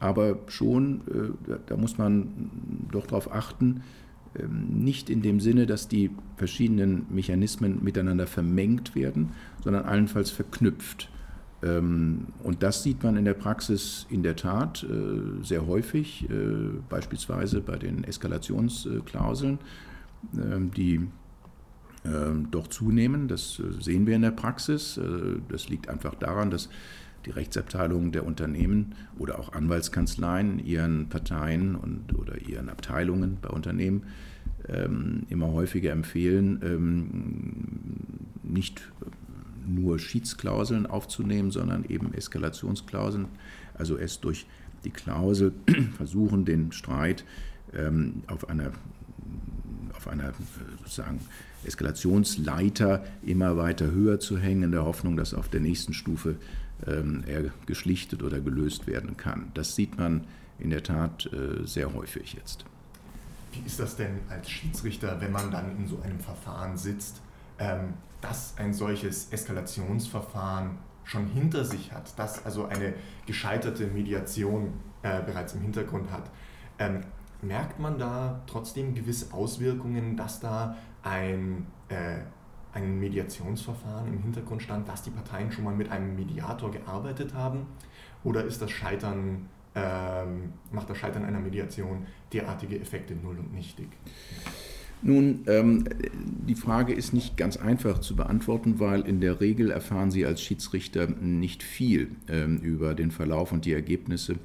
aber 0.00 0.38
schon, 0.46 1.02
äh, 1.08 1.52
da 1.66 1.76
muss 1.76 1.98
man 1.98 2.50
doch 2.90 3.06
darauf 3.06 3.32
achten, 3.32 3.82
nicht 4.50 5.10
in 5.10 5.22
dem 5.22 5.40
Sinne, 5.40 5.66
dass 5.66 5.88
die 5.88 6.10
verschiedenen 6.36 7.06
Mechanismen 7.10 7.82
miteinander 7.82 8.26
vermengt 8.26 8.94
werden, 8.94 9.30
sondern 9.64 9.84
allenfalls 9.84 10.30
verknüpft. 10.30 11.08
Ähm, 11.62 12.28
und 12.42 12.62
das 12.62 12.82
sieht 12.82 13.02
man 13.02 13.16
in 13.16 13.24
der 13.24 13.34
Praxis 13.34 14.06
in 14.10 14.22
der 14.22 14.36
Tat 14.36 14.84
äh, 14.84 15.44
sehr 15.44 15.66
häufig, 15.66 16.28
äh, 16.30 16.34
beispielsweise 16.88 17.60
bei 17.60 17.76
den 17.76 18.04
Eskalationsklauseln, 18.04 19.58
ähm, 20.36 20.70
die 20.72 21.08
doch 22.52 22.68
zunehmen. 22.68 23.28
Das 23.28 23.58
äh, 23.58 23.82
sehen 23.82 24.06
wir 24.06 24.14
in 24.14 24.22
der 24.22 24.30
Praxis. 24.30 24.98
Das 25.48 25.68
liegt 25.68 25.88
einfach 25.88 26.14
daran, 26.14 26.50
dass 26.50 26.70
die 27.26 27.30
Rechtsabteilungen 27.30 28.12
der 28.12 28.24
Unternehmen 28.24 28.94
oder 29.18 29.38
auch 29.38 29.52
Anwaltskanzleien 29.52 30.58
ihren 30.64 31.08
Parteien 31.08 31.74
und, 31.74 32.16
oder 32.16 32.40
ihren 32.40 32.70
Abteilungen 32.70 33.38
bei 33.42 33.50
Unternehmen 33.50 34.04
ähm, 34.68 35.26
immer 35.28 35.52
häufiger 35.52 35.92
empfehlen, 35.92 36.60
ähm, 36.62 37.80
nicht 38.42 38.80
nur 39.68 39.98
Schiedsklauseln 39.98 40.86
aufzunehmen, 40.86 41.50
sondern 41.50 41.84
eben 41.84 42.14
Eskalationsklauseln, 42.14 43.26
also 43.74 43.96
es 43.96 44.20
durch 44.20 44.46
die 44.84 44.90
Klausel 44.90 45.52
versuchen, 45.96 46.44
den 46.44 46.72
Streit 46.72 47.24
ähm, 47.74 48.22
auf 48.26 48.48
einer, 48.48 48.72
auf 49.94 50.08
einer 50.08 50.32
sozusagen 50.78 51.20
Eskalationsleiter 51.64 53.04
immer 53.22 53.56
weiter 53.56 53.90
höher 53.90 54.20
zu 54.20 54.38
hängen, 54.38 54.64
in 54.64 54.72
der 54.72 54.84
Hoffnung, 54.84 55.16
dass 55.16 55.34
auf 55.34 55.48
der 55.48 55.60
nächsten 55.60 55.92
Stufe 55.92 56.36
ähm, 56.86 57.24
er 57.26 57.50
geschlichtet 57.66 58.22
oder 58.22 58.40
gelöst 58.40 58.86
werden 58.86 59.16
kann. 59.16 59.50
Das 59.54 59.74
sieht 59.74 59.98
man 59.98 60.24
in 60.58 60.70
der 60.70 60.82
Tat 60.82 61.30
äh, 61.32 61.66
sehr 61.66 61.92
häufig 61.94 62.34
jetzt. 62.34 62.64
Wie 63.52 63.66
ist 63.66 63.80
das 63.80 63.96
denn 63.96 64.18
als 64.28 64.50
Schiedsrichter, 64.50 65.20
wenn 65.20 65.32
man 65.32 65.50
dann 65.50 65.76
in 65.78 65.88
so 65.88 66.00
einem 66.00 66.20
Verfahren 66.20 66.76
sitzt, 66.76 67.20
dass 68.20 68.54
ein 68.58 68.72
solches 68.72 69.32
Eskalationsverfahren 69.32 70.78
schon 71.04 71.26
hinter 71.26 71.64
sich 71.64 71.92
hat, 71.92 72.18
dass 72.18 72.44
also 72.44 72.66
eine 72.66 72.94
gescheiterte 73.26 73.86
Mediation 73.86 74.74
äh, 75.02 75.22
bereits 75.22 75.54
im 75.54 75.62
Hintergrund 75.62 76.10
hat? 76.10 76.30
Ähm, 76.78 77.00
merkt 77.42 77.78
man 77.78 77.98
da 77.98 78.42
trotzdem 78.46 78.94
gewisse 78.94 79.32
Auswirkungen, 79.32 80.16
dass 80.16 80.40
da 80.40 80.76
ein 81.02 81.66
äh, 81.88 82.18
ein 82.72 82.98
Mediationsverfahren 82.98 84.08
im 84.08 84.22
Hintergrund 84.22 84.62
stand, 84.62 84.88
dass 84.88 85.02
die 85.02 85.10
Parteien 85.10 85.50
schon 85.50 85.64
mal 85.64 85.74
mit 85.74 85.90
einem 85.90 86.14
Mediator 86.16 86.70
gearbeitet 86.70 87.34
haben? 87.34 87.66
Oder 88.24 88.44
ist 88.44 88.60
das 88.60 88.70
Scheitern, 88.70 89.48
ähm, 89.74 90.52
macht 90.72 90.90
das 90.90 90.98
Scheitern 90.98 91.24
einer 91.24 91.40
Mediation 91.40 92.06
derartige 92.32 92.78
Effekte 92.78 93.14
null 93.14 93.38
und 93.38 93.52
nichtig? 93.52 93.88
Nun, 95.00 95.44
ähm, 95.46 95.84
die 96.48 96.56
Frage 96.56 96.92
ist 96.92 97.12
nicht 97.12 97.36
ganz 97.36 97.56
einfach 97.56 98.00
zu 98.00 98.16
beantworten, 98.16 98.80
weil 98.80 99.02
in 99.02 99.20
der 99.20 99.40
Regel 99.40 99.70
erfahren 99.70 100.10
Sie 100.10 100.26
als 100.26 100.42
Schiedsrichter 100.42 101.06
nicht 101.06 101.62
viel 101.62 102.08
ähm, 102.28 102.58
über 102.58 102.94
den 102.94 103.10
Verlauf 103.10 103.52
und 103.52 103.64
die 103.64 103.72
Ergebnisse 103.72 104.36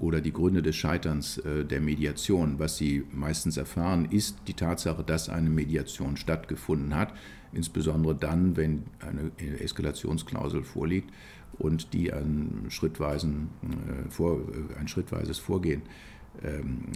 oder 0.00 0.20
die 0.20 0.32
Gründe 0.32 0.62
des 0.62 0.76
Scheiterns 0.76 1.38
äh, 1.38 1.64
der 1.64 1.80
Mediation. 1.80 2.58
Was 2.58 2.78
Sie 2.78 3.04
meistens 3.12 3.56
erfahren, 3.56 4.08
ist 4.10 4.36
die 4.46 4.54
Tatsache, 4.54 5.02
dass 5.04 5.28
eine 5.28 5.50
Mediation 5.50 6.16
stattgefunden 6.16 6.94
hat 6.94 7.12
insbesondere 7.52 8.14
dann, 8.14 8.56
wenn 8.56 8.84
eine 9.00 9.30
Eskalationsklausel 9.60 10.62
vorliegt 10.62 11.10
und 11.58 11.92
die 11.92 12.12
ein, 12.12 12.66
schrittweisen, 12.68 13.48
äh, 13.62 14.10
vor, 14.10 14.38
äh, 14.38 14.78
ein 14.78 14.88
schrittweises 14.88 15.38
Vorgehen 15.38 15.82
ähm, 15.82 15.86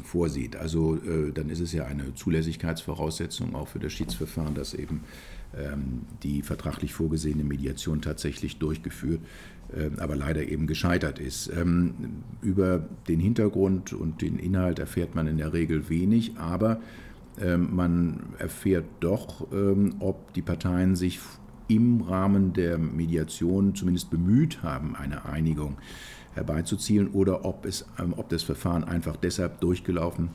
vorsieht. 0.04 0.56
Also 0.56 0.96
äh, 0.96 1.32
dann 1.32 1.48
ist 1.50 1.60
es 1.60 1.72
ja 1.72 1.84
eine 1.84 2.14
Zulässigkeitsvoraussetzung 2.14 3.54
auch 3.54 3.68
für 3.68 3.78
das 3.78 3.92
Schiedsverfahren, 3.92 4.54
dass 4.54 4.74
eben 4.74 5.00
ähm, 5.56 6.02
die 6.22 6.42
vertraglich 6.42 6.94
vorgesehene 6.94 7.44
Mediation 7.44 8.00
tatsächlich 8.00 8.58
durchgeführt, 8.58 9.20
äh, 9.74 9.90
aber 10.00 10.16
leider 10.16 10.46
eben 10.46 10.66
gescheitert 10.66 11.18
ist. 11.18 11.50
Ähm, 11.54 12.22
über 12.40 12.88
den 13.08 13.20
Hintergrund 13.20 13.92
und 13.92 14.22
den 14.22 14.38
Inhalt 14.38 14.78
erfährt 14.78 15.14
man 15.14 15.26
in 15.26 15.38
der 15.38 15.52
Regel 15.52 15.88
wenig, 15.88 16.38
aber 16.38 16.80
ähm, 17.40 17.74
man 17.74 18.20
erfährt 18.38 18.86
doch, 19.00 19.52
ähm, 19.52 19.96
ob 19.98 20.32
die 20.34 20.42
Parteien 20.42 20.96
sich 20.96 21.18
im 21.68 22.02
Rahmen 22.02 22.52
der 22.52 22.78
Mediation 22.78 23.74
zumindest 23.74 24.10
bemüht 24.10 24.62
haben, 24.62 24.94
eine 24.96 25.24
Einigung 25.24 25.76
herbeizuzielen 26.34 27.08
oder 27.08 27.44
ob, 27.44 27.66
es, 27.66 27.84
ähm, 27.98 28.14
ob 28.16 28.28
das 28.28 28.42
Verfahren 28.42 28.84
einfach 28.84 29.16
deshalb 29.16 29.60
durchgelaufen, 29.60 30.30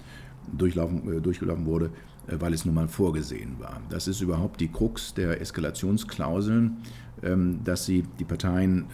durchlaufen, 0.52 1.18
äh, 1.18 1.22
durchgelaufen 1.22 1.66
wurde, 1.66 1.92
äh, 2.28 2.36
weil 2.40 2.54
es 2.54 2.66
nun 2.66 2.76
mal 2.76 2.88
vorgesehen 2.88 3.56
war. 3.60 3.82
Das 3.90 4.08
ist 4.08 4.22
überhaupt 4.22 4.62
die 4.62 4.70
Krux 4.70 5.14
der 5.14 5.42
Eskalationsklauseln, 5.42 6.78
dass 7.64 7.88
sie 7.88 8.04
die 8.20 8.26
Parteien 8.26 8.86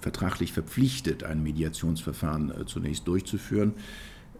vertraglich 0.00 0.52
verpflichtet, 0.52 1.22
ein 1.22 1.40
Mediationsverfahren 1.40 2.50
äh, 2.50 2.66
zunächst 2.66 3.06
durchzuführen. 3.06 3.74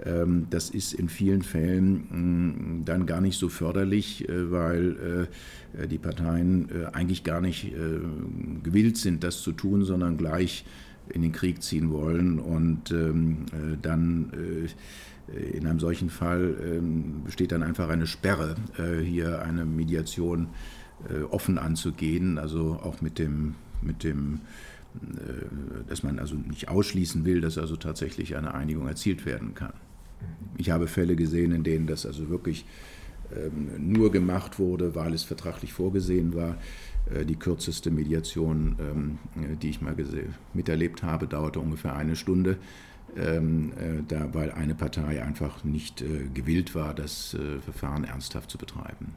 Ähm, 0.02 0.48
das 0.50 0.68
ist 0.68 0.92
in 0.92 1.08
vielen 1.08 1.42
Fällen 1.42 2.80
mm, 2.80 2.84
dann 2.86 3.06
gar 3.06 3.20
nicht 3.20 3.38
so 3.38 3.48
förderlich, 3.48 4.26
weil 4.28 5.28
die 5.88 5.98
Parteien 5.98 6.68
eigentlich 6.92 7.22
gar 7.22 7.40
nicht 7.40 7.72
gewillt 8.64 8.96
sind, 8.96 9.22
das 9.22 9.42
zu 9.42 9.52
tun, 9.52 9.84
sondern 9.84 10.16
gleich 10.16 10.64
in 11.10 11.22
den 11.22 11.32
Krieg 11.32 11.62
ziehen 11.62 11.90
wollen 11.90 12.38
und 12.38 12.90
ähm, 12.90 13.46
dann 13.82 14.68
in 15.52 15.66
einem 15.66 15.78
solchen 15.78 16.10
Fall 16.10 16.56
ähm, 16.62 17.22
besteht 17.24 17.52
dann 17.52 17.62
einfach 17.62 17.88
eine 17.88 18.06
Sperre, 18.06 18.56
hier 19.04 19.42
eine 19.42 19.64
Mediation 19.64 20.48
offen 21.30 21.58
anzugehen, 21.58 22.38
also 22.38 22.80
auch 22.82 23.00
mit 23.00 23.18
dem, 23.18 23.54
mit 23.80 24.04
dem 24.04 24.40
dass 25.88 26.02
man 26.02 26.18
also 26.18 26.34
nicht 26.34 26.68
ausschließen 26.68 27.24
will, 27.24 27.40
dass 27.40 27.58
also 27.58 27.76
tatsächlich 27.76 28.36
eine 28.36 28.54
Einigung 28.54 28.88
erzielt 28.88 29.24
werden 29.24 29.54
kann. 29.54 29.72
Ich 30.58 30.70
habe 30.70 30.88
Fälle 30.88 31.16
gesehen, 31.16 31.52
in 31.52 31.62
denen 31.62 31.86
das 31.86 32.06
also 32.06 32.28
wirklich 32.28 32.66
nur 33.78 34.10
gemacht 34.10 34.58
wurde, 34.58 34.94
weil 34.94 35.14
es 35.14 35.24
vertraglich 35.24 35.72
vorgesehen 35.72 36.34
war. 36.34 36.56
Äh, 37.12 37.24
die 37.24 37.36
kürzeste 37.36 37.90
Mediation, 37.90 38.76
ähm, 38.78 39.18
die 39.58 39.70
ich 39.70 39.80
mal 39.80 39.94
miterlebt 40.54 41.02
habe, 41.02 41.26
dauerte 41.26 41.60
ungefähr 41.60 41.96
eine 41.96 42.16
Stunde, 42.16 42.58
ähm, 43.16 43.72
äh, 43.78 44.34
weil 44.34 44.52
eine 44.52 44.74
Partei 44.74 45.22
einfach 45.22 45.64
nicht 45.64 46.02
äh, 46.02 46.28
gewillt 46.32 46.74
war, 46.74 46.94
das 46.94 47.36
Verfahren 47.64 48.04
ernsthaft 48.04 48.50
zu 48.50 48.58
betreiben. 48.58 49.14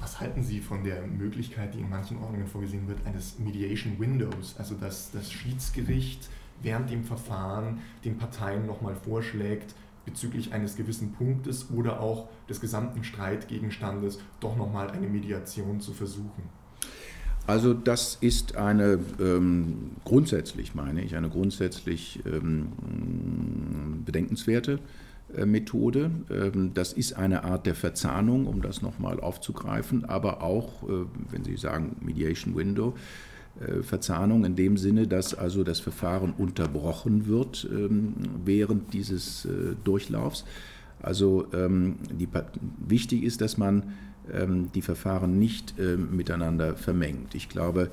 Was 0.00 0.20
halten 0.20 0.44
Sie 0.44 0.60
von 0.60 0.84
der 0.84 1.06
Möglichkeit, 1.06 1.74
die 1.74 1.80
in 1.80 1.88
manchen 1.88 2.18
Ordnungen 2.18 2.46
vorgesehen 2.46 2.86
wird, 2.86 2.98
eines 3.06 3.38
Mediation 3.38 3.98
Windows, 3.98 4.54
also 4.58 4.74
dass 4.74 5.10
das 5.10 5.32
Schiedsgericht 5.32 6.28
während 6.62 6.90
dem 6.90 7.02
Verfahren 7.02 7.78
den 8.04 8.16
Parteien 8.16 8.66
nochmal 8.66 8.94
vorschlägt, 8.94 9.74
bezüglich 10.06 10.54
eines 10.54 10.76
gewissen 10.76 11.12
Punktes 11.12 11.70
oder 11.70 12.00
auch 12.00 12.28
des 12.48 12.60
gesamten 12.60 13.04
Streitgegenstandes 13.04 14.18
doch 14.40 14.56
nochmal 14.56 14.90
eine 14.90 15.08
Mediation 15.08 15.80
zu 15.80 15.92
versuchen? 15.92 16.44
Also 17.46 17.74
das 17.74 18.16
ist 18.20 18.56
eine 18.56 18.98
ähm, 19.20 19.92
grundsätzlich, 20.04 20.74
meine 20.74 21.02
ich, 21.02 21.14
eine 21.14 21.28
grundsätzlich 21.28 22.20
ähm, 22.26 24.02
bedenkenswerte 24.04 24.80
äh, 25.36 25.46
Methode. 25.46 26.10
Ähm, 26.28 26.72
das 26.74 26.92
ist 26.92 27.12
eine 27.12 27.44
Art 27.44 27.66
der 27.66 27.76
Verzahnung, 27.76 28.46
um 28.46 28.62
das 28.62 28.82
nochmal 28.82 29.20
aufzugreifen, 29.20 30.04
aber 30.04 30.42
auch, 30.42 30.82
äh, 30.88 31.04
wenn 31.30 31.44
Sie 31.44 31.56
sagen 31.56 31.96
Mediation 32.00 32.56
Window, 32.56 32.94
Verzahnung 33.82 34.44
in 34.44 34.54
dem 34.54 34.76
Sinne, 34.76 35.06
dass 35.06 35.34
also 35.34 35.64
das 35.64 35.80
Verfahren 35.80 36.34
unterbrochen 36.36 37.26
wird 37.26 37.68
ähm, 37.70 38.14
während 38.44 38.92
dieses 38.92 39.44
äh, 39.46 39.74
Durchlaufs. 39.84 40.44
Also 41.00 41.46
ähm, 41.52 41.96
die, 42.10 42.28
wichtig 42.86 43.22
ist, 43.22 43.40
dass 43.40 43.56
man 43.56 43.94
ähm, 44.32 44.70
die 44.74 44.82
Verfahren 44.82 45.38
nicht 45.38 45.74
miteinander 45.78 46.74
vermengt. 46.74 47.34
Ich 47.34 47.48
glaube, 47.48 47.90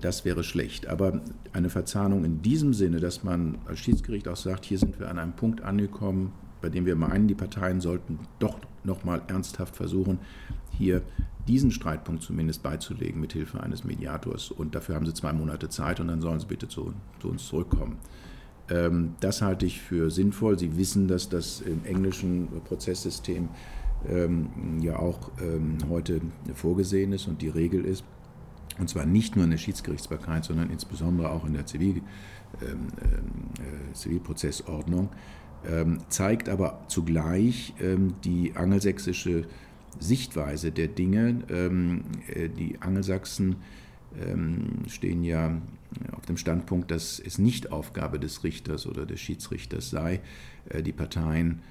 das 0.00 0.24
wäre 0.24 0.44
schlecht. 0.44 0.88
Aber 0.88 1.22
eine 1.52 1.70
Verzahnung 1.70 2.24
in 2.24 2.42
diesem 2.42 2.74
Sinne, 2.74 3.00
dass 3.00 3.22
man 3.22 3.56
als 3.64 3.78
Schiedsgericht 3.78 4.28
auch 4.28 4.36
sagt, 4.36 4.64
hier 4.66 4.78
sind 4.78 4.98
wir 5.00 5.08
an 5.08 5.18
einem 5.18 5.32
Punkt 5.32 5.62
angekommen, 5.62 6.32
bei 6.64 6.70
dem 6.70 6.86
wir 6.86 6.96
meinen, 6.96 7.28
die 7.28 7.34
Parteien 7.34 7.82
sollten 7.82 8.20
doch 8.38 8.58
nochmal 8.84 9.20
ernsthaft 9.28 9.76
versuchen, 9.76 10.18
hier 10.70 11.02
diesen 11.46 11.70
Streitpunkt 11.70 12.22
zumindest 12.22 12.62
beizulegen 12.62 13.20
mit 13.20 13.34
Hilfe 13.34 13.62
eines 13.62 13.84
Mediators. 13.84 14.50
Und 14.50 14.74
dafür 14.74 14.94
haben 14.94 15.04
sie 15.04 15.12
zwei 15.12 15.34
Monate 15.34 15.68
Zeit 15.68 16.00
und 16.00 16.08
dann 16.08 16.22
sollen 16.22 16.40
sie 16.40 16.46
bitte 16.46 16.66
zu, 16.66 16.94
zu 17.20 17.28
uns 17.28 17.46
zurückkommen. 17.46 17.98
Ähm, 18.70 19.14
das 19.20 19.42
halte 19.42 19.66
ich 19.66 19.82
für 19.82 20.10
sinnvoll. 20.10 20.58
Sie 20.58 20.78
wissen, 20.78 21.06
dass 21.06 21.28
das 21.28 21.60
im 21.60 21.84
englischen 21.84 22.48
Prozesssystem 22.64 23.50
ähm, 24.08 24.78
ja 24.80 24.98
auch 24.98 25.32
ähm, 25.42 25.76
heute 25.90 26.22
vorgesehen 26.54 27.12
ist 27.12 27.28
und 27.28 27.42
die 27.42 27.50
Regel 27.50 27.84
ist. 27.84 28.04
Und 28.78 28.88
zwar 28.88 29.04
nicht 29.04 29.36
nur 29.36 29.44
in 29.44 29.50
der 29.50 29.58
Schiedsgerichtsbarkeit, 29.58 30.46
sondern 30.46 30.70
insbesondere 30.70 31.30
auch 31.30 31.44
in 31.44 31.52
der 31.52 31.66
Zivil, 31.66 32.00
ähm, 32.62 32.88
äh, 33.02 33.92
Zivilprozessordnung, 33.92 35.02
ähm, 35.02 35.08
zeigt 36.08 36.48
aber 36.48 36.84
zugleich 36.88 37.74
ähm, 37.80 38.14
die 38.24 38.52
angelsächsische 38.54 39.46
Sichtweise 39.98 40.72
der 40.72 40.88
Dinge. 40.88 41.42
Ähm, 41.48 42.04
äh, 42.28 42.48
die 42.48 42.80
Angelsachsen 42.80 43.56
stehen 44.86 45.24
ja 45.24 45.60
auf 46.12 46.24
dem 46.24 46.36
Standpunkt, 46.36 46.92
dass 46.92 47.18
es 47.18 47.38
nicht 47.38 47.72
Aufgabe 47.72 48.20
des 48.20 48.44
Richters 48.44 48.86
oder 48.86 49.06
des 49.06 49.18
Schiedsrichters 49.18 49.90
sei, 49.90 50.20
äh, 50.68 50.84
die 50.84 50.92
Parteien 50.92 51.62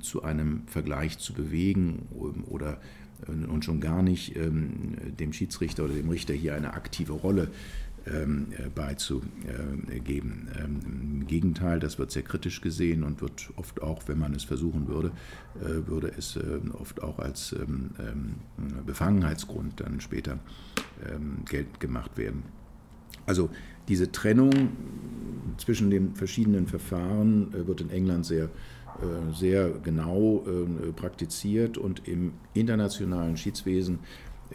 zu 0.00 0.24
einem 0.24 0.66
Vergleich 0.66 1.18
zu 1.18 1.32
bewegen 1.32 2.08
oder 2.48 2.80
und 3.28 3.64
schon 3.64 3.80
gar 3.80 4.02
nicht 4.02 4.34
dem 4.34 5.32
Schiedsrichter 5.32 5.84
oder 5.84 5.94
dem 5.94 6.08
Richter 6.08 6.34
hier 6.34 6.56
eine 6.56 6.74
aktive 6.74 7.12
Rolle 7.12 7.52
ähm, 7.52 7.52
äh, 7.52 7.83
beizugeben. 8.74 10.48
Ähm, 10.58 10.80
Im 11.20 11.26
Gegenteil, 11.26 11.80
das 11.80 11.98
wird 11.98 12.10
sehr 12.10 12.22
kritisch 12.22 12.60
gesehen 12.60 13.02
und 13.02 13.22
wird 13.22 13.50
oft 13.56 13.82
auch, 13.82 14.02
wenn 14.06 14.18
man 14.18 14.34
es 14.34 14.44
versuchen 14.44 14.88
würde, 14.88 15.10
äh, 15.60 15.86
würde 15.86 16.12
es 16.16 16.36
äh, 16.36 16.60
oft 16.78 17.02
auch 17.02 17.18
als 17.18 17.52
ähm, 17.52 18.34
Befangenheitsgrund 18.86 19.80
dann 19.80 20.00
später 20.00 20.38
geltend 21.44 21.80
gemacht 21.80 22.16
werden. 22.16 22.44
Also 23.26 23.50
diese 23.88 24.12
Trennung 24.12 24.52
zwischen 25.58 25.90
den 25.90 26.14
verschiedenen 26.14 26.66
Verfahren 26.66 27.52
wird 27.66 27.80
in 27.80 27.90
England 27.90 28.24
sehr, 28.24 28.48
sehr 29.34 29.70
genau 29.82 30.44
praktiziert 30.96 31.76
und 31.76 32.06
im 32.06 32.32
internationalen 32.54 33.36
Schiedswesen 33.36 33.98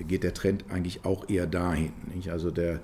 geht 0.07 0.23
der 0.23 0.33
Trend 0.33 0.65
eigentlich 0.69 1.05
auch 1.05 1.29
eher 1.29 1.45
dahin. 1.45 1.91
Also 2.29 2.51
der, 2.51 2.75
äh, 2.75 2.79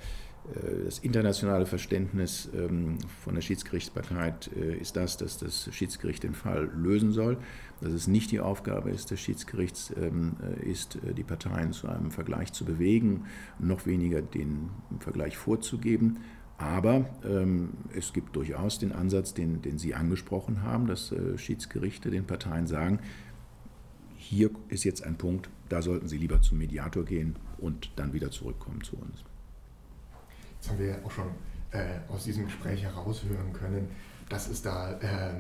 das 0.85 0.99
internationale 0.99 1.65
Verständnis 1.65 2.49
ähm, 2.55 2.97
von 3.23 3.33
der 3.35 3.41
Schiedsgerichtsbarkeit 3.41 4.49
äh, 4.55 4.77
ist 4.77 4.95
das, 4.95 5.17
dass 5.17 5.37
das 5.37 5.69
Schiedsgericht 5.73 6.23
den 6.23 6.35
Fall 6.35 6.69
lösen 6.75 7.11
soll, 7.11 7.37
dass 7.81 7.91
es 7.91 8.07
nicht 8.07 8.31
die 8.31 8.39
Aufgabe 8.39 8.91
ist 8.91 9.11
des 9.11 9.19
Schiedsgerichts 9.19 9.93
ähm, 9.97 10.35
äh, 10.43 10.69
ist, 10.69 10.99
die 11.17 11.23
Parteien 11.23 11.73
zu 11.73 11.87
einem 11.87 12.11
Vergleich 12.11 12.53
zu 12.53 12.63
bewegen, 12.63 13.25
noch 13.59 13.85
weniger 13.85 14.21
den 14.21 14.69
Vergleich 14.99 15.35
vorzugeben. 15.35 16.17
Aber 16.57 17.09
ähm, 17.25 17.71
es 17.93 18.13
gibt 18.13 18.35
durchaus 18.35 18.79
den 18.79 18.91
Ansatz, 18.91 19.33
den, 19.33 19.61
den 19.61 19.77
Sie 19.77 19.93
angesprochen 19.93 20.61
haben, 20.61 20.87
dass 20.87 21.13
Schiedsgerichte 21.35 22.11
den 22.11 22.25
Parteien 22.25 22.65
sagen, 22.65 22.99
hier 24.15 24.51
ist 24.69 24.85
jetzt 24.85 25.03
ein 25.03 25.17
Punkt, 25.17 25.49
da 25.67 25.81
sollten 25.81 26.07
Sie 26.07 26.17
lieber 26.17 26.41
zum 26.41 26.59
Mediator 26.59 27.03
gehen 27.03 27.35
und 27.57 27.91
dann 27.97 28.13
wieder 28.13 28.31
zurückkommen 28.31 28.81
zu 28.83 28.95
uns 28.95 29.25
das 30.65 30.72
haben 30.72 30.79
wir 30.79 30.88
ja 30.88 30.98
auch 31.05 31.12
schon 31.12 31.27
äh, 31.72 32.00
aus 32.10 32.24
diesem 32.24 32.45
Gespräch 32.45 32.81
heraushören 32.81 33.53
können, 33.53 33.89
dass 34.29 34.48
es 34.50 34.63
da 34.63 34.93
äh, 34.93 35.34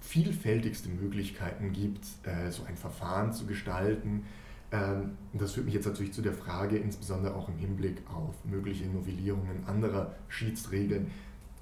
vielfältigste 0.00 0.90
Möglichkeiten 0.90 1.72
gibt, 1.72 2.04
äh, 2.24 2.50
so 2.50 2.64
ein 2.64 2.76
Verfahren 2.76 3.32
zu 3.32 3.46
gestalten. 3.46 4.26
Ähm, 4.70 5.16
das 5.32 5.52
führt 5.52 5.64
mich 5.64 5.74
jetzt 5.74 5.86
natürlich 5.86 6.12
zu 6.12 6.20
der 6.20 6.34
Frage, 6.34 6.76
insbesondere 6.76 7.34
auch 7.34 7.48
im 7.48 7.56
Hinblick 7.56 8.02
auf 8.12 8.34
mögliche 8.44 8.84
Novellierungen 8.86 9.64
anderer 9.66 10.14
Schiedsregeln. 10.28 11.10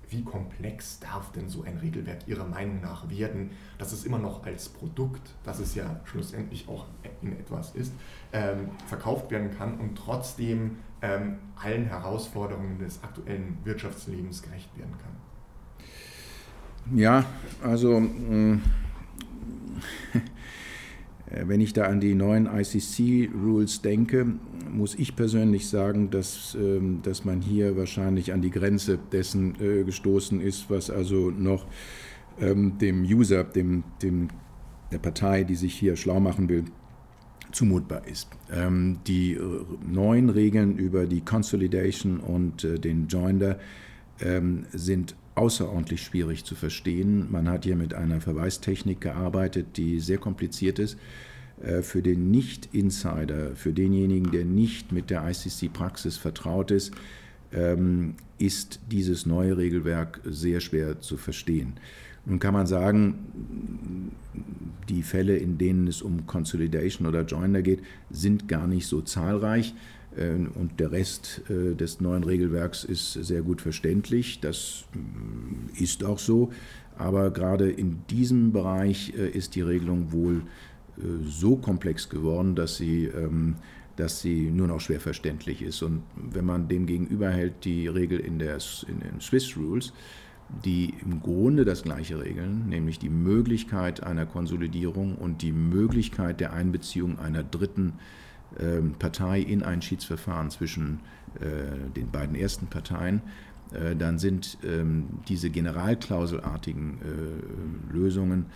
Wie 0.09 0.23
komplex 0.23 1.01
darf 1.01 1.33
denn 1.33 1.49
so 1.49 1.63
ein 1.63 1.79
Regelwerk 1.79 2.29
Ihrer 2.29 2.47
Meinung 2.47 2.81
nach 2.81 3.11
werden, 3.11 3.51
dass 3.79 3.93
es 3.93 4.05
immer 4.05 4.19
noch 4.19 4.45
als 4.45 4.69
Produkt, 4.69 5.35
das 5.45 5.59
es 5.59 5.75
ja 5.75 6.01
schlussendlich 6.05 6.69
auch 6.69 6.87
in 7.23 7.33
etwas 7.33 7.75
ist, 7.75 7.93
ähm, 8.33 8.69
verkauft 8.87 9.31
werden 9.31 9.51
kann 9.57 9.81
und 9.81 9.97
trotzdem 9.97 10.79
ähm, 11.03 11.39
allen 11.57 11.87
Herausforderungen 11.87 12.79
des 12.79 13.03
aktuellen 13.03 13.59
Wirtschaftslebens 13.65 14.43
gerecht 14.43 14.77
werden 14.79 14.95
kann? 14.99 16.97
Ja, 16.97 17.25
also 17.63 17.99
äh, 17.99 18.59
wenn 21.31 21.61
ich 21.61 21.73
da 21.73 21.85
an 21.85 22.01
die 22.01 22.15
neuen 22.15 22.47
ICC-Rules 22.47 23.83
denke, 23.83 24.27
muss 24.71 24.95
ich 24.95 25.17
persönlich 25.17 25.69
sagen, 25.69 26.11
dass, 26.11 26.55
äh, 26.55 26.81
dass 27.03 27.25
man 27.25 27.41
hier 27.41 27.77
wahrscheinlich 27.77 28.33
an 28.33 28.43
die 28.43 28.51
Grenze 28.51 28.99
dessen 29.13 29.55
äh, 29.61 29.85
gestoßen 29.85 30.41
ist, 30.41 30.71
was 30.71 30.91
also 30.91 31.31
noch 31.31 31.67
ähm, 32.39 32.79
dem 32.79 33.03
User, 33.03 33.45
dem, 33.45 33.85
dem, 34.03 34.29
der 34.93 34.99
Partei, 34.99 35.45
die 35.45 35.57
sich 35.57 35.75
hier 35.75 35.97
schlau 35.97 36.21
machen 36.21 36.49
will, 36.49 36.65
zumutbar 37.53 38.07
ist. 38.07 38.29
Ähm, 38.53 38.99
die 39.07 39.33
äh, 39.33 39.41
neuen 39.87 40.31
Regeln 40.31 40.77
über 40.77 41.07
die 41.07 41.23
Consolidation 41.23 42.21
und 42.21 42.65
äh, 42.65 42.79
den 42.79 43.09
Joinder 43.09 43.59
ähm, 44.21 44.67
sind 44.73 45.17
außerordentlich 45.37 46.03
schwierig 46.03 46.45
zu 46.45 46.55
verstehen. 46.55 47.31
Man 47.31 47.49
hat 47.49 47.65
hier 47.65 47.77
mit 47.77 47.95
einer 47.95 48.21
Verweistechnik 48.21 49.01
gearbeitet, 49.01 49.77
die 49.77 50.01
sehr 50.01 50.19
kompliziert 50.19 50.79
ist. 50.79 50.99
Äh, 51.63 51.83
für 51.83 52.03
den 52.03 52.31
Nicht-Insider, 52.31 53.55
für 53.55 53.73
denjenigen, 53.73 54.31
der 54.31 54.45
nicht 54.45 54.93
mit 54.93 55.11
der 55.11 55.29
ICC-Praxis 55.29 56.17
vertraut 56.17 56.71
ist, 56.71 56.93
ähm, 57.53 58.15
ist 58.39 58.81
dieses 58.91 59.27
neue 59.27 59.57
Regelwerk 59.57 60.21
sehr 60.25 60.61
schwer 60.61 61.01
zu 61.01 61.17
verstehen. 61.17 61.75
Nun 62.25 62.41
kann 62.41 62.55
man 62.55 62.67
sagen, 62.67 64.13
die 64.89 65.03
Fälle, 65.03 65.37
in 65.37 65.59
denen 65.59 65.87
es 65.87 66.03
um 66.03 66.27
Consolidation 66.27 67.07
oder 67.07 67.23
Joiner 67.23 67.63
geht, 67.63 67.83
sind 68.11 68.49
gar 68.49 68.67
nicht 68.67 68.87
so 68.87 69.01
zahlreich. 69.01 69.75
Äh, 70.17 70.35
und 70.55 70.81
der 70.81 70.93
Rest 70.93 71.43
äh, 71.49 71.75
des 71.75 72.01
neuen 72.01 72.25
Regelwerks 72.25 72.85
ist 72.85 73.13
sehr 73.13 73.43
gut 73.43 73.61
verständlich. 73.61 74.41
Das 74.41 74.85
mm, 74.95 75.83
ist 75.83 76.05
auch 76.05 76.19
so. 76.19 76.51
Aber 76.99 77.31
gerade 77.31 77.71
in 77.71 77.99
diesem 78.09 78.53
Bereich 78.53 79.13
äh, 79.17 79.29
ist 79.29 79.55
die 79.55 79.63
Regelung 79.63 80.13
wohl 80.13 80.43
so 81.27 81.57
komplex 81.57 82.09
geworden, 82.09 82.55
dass 82.55 82.79
sie, 82.79 83.05
ähm, 83.05 83.57
dass 83.97 84.23
sie 84.23 84.51
nur 84.51 84.67
noch 84.67 84.81
schwer 84.81 84.99
verständlich 84.99 85.61
ist. 85.61 85.83
Und 85.83 86.05
wenn 86.17 86.47
man 86.47 86.69
dem 86.69 86.87
gegenüberhält 86.87 87.67
die 87.67 87.87
Regel 87.87 88.19
in, 88.19 88.39
der, 88.39 88.57
in 88.89 89.01
den 89.01 89.21
Swiss 89.21 89.59
Rules, 89.59 89.93
die 90.65 90.95
im 91.05 91.21
Grunde 91.21 91.67
das 91.67 91.83
gleiche 91.83 92.19
regeln, 92.19 92.71
nämlich 92.71 92.99
die 92.99 93.11
Möglichkeit 93.11 94.05
einer 94.05 94.25
Konsolidierung 94.25 95.17
und 95.17 95.43
die 95.43 95.53
Möglichkeit 95.53 96.41
der 96.41 96.55
Einbeziehung 96.55 97.19
einer 97.19 97.43
dritten 97.43 97.91
äh, 97.91 97.93
Partei 98.99 99.41
in 99.41 99.63
ein 99.63 99.83
Schiedsverfahren 99.83 100.51
zwischen 100.51 101.01
äh, 101.41 101.91
den 101.95 102.11
beiden 102.11 102.35
ersten 102.35 102.67
Parteien, 102.69 103.21
äh, 103.73 103.95
dann 103.95 104.19
sind 104.19 104.57
ähm, 104.65 105.07
diese 105.29 105.51
generalklauselartigen 105.51 106.99
äh, 107.03 107.93
Lösungen 107.93 108.47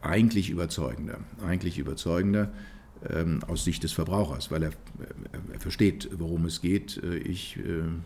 eigentlich 0.00 0.50
überzeugender, 0.50 1.18
eigentlich 1.44 1.78
überzeugender 1.78 2.52
ähm, 3.10 3.40
aus 3.48 3.64
Sicht 3.64 3.82
des 3.82 3.92
Verbrauchers, 3.92 4.52
weil 4.52 4.62
er, 4.62 4.70
er, 5.52 5.58
versteht, 5.58 6.10
worum 6.16 6.44
es 6.44 6.60
geht. 6.60 7.02
Ich 7.24 7.58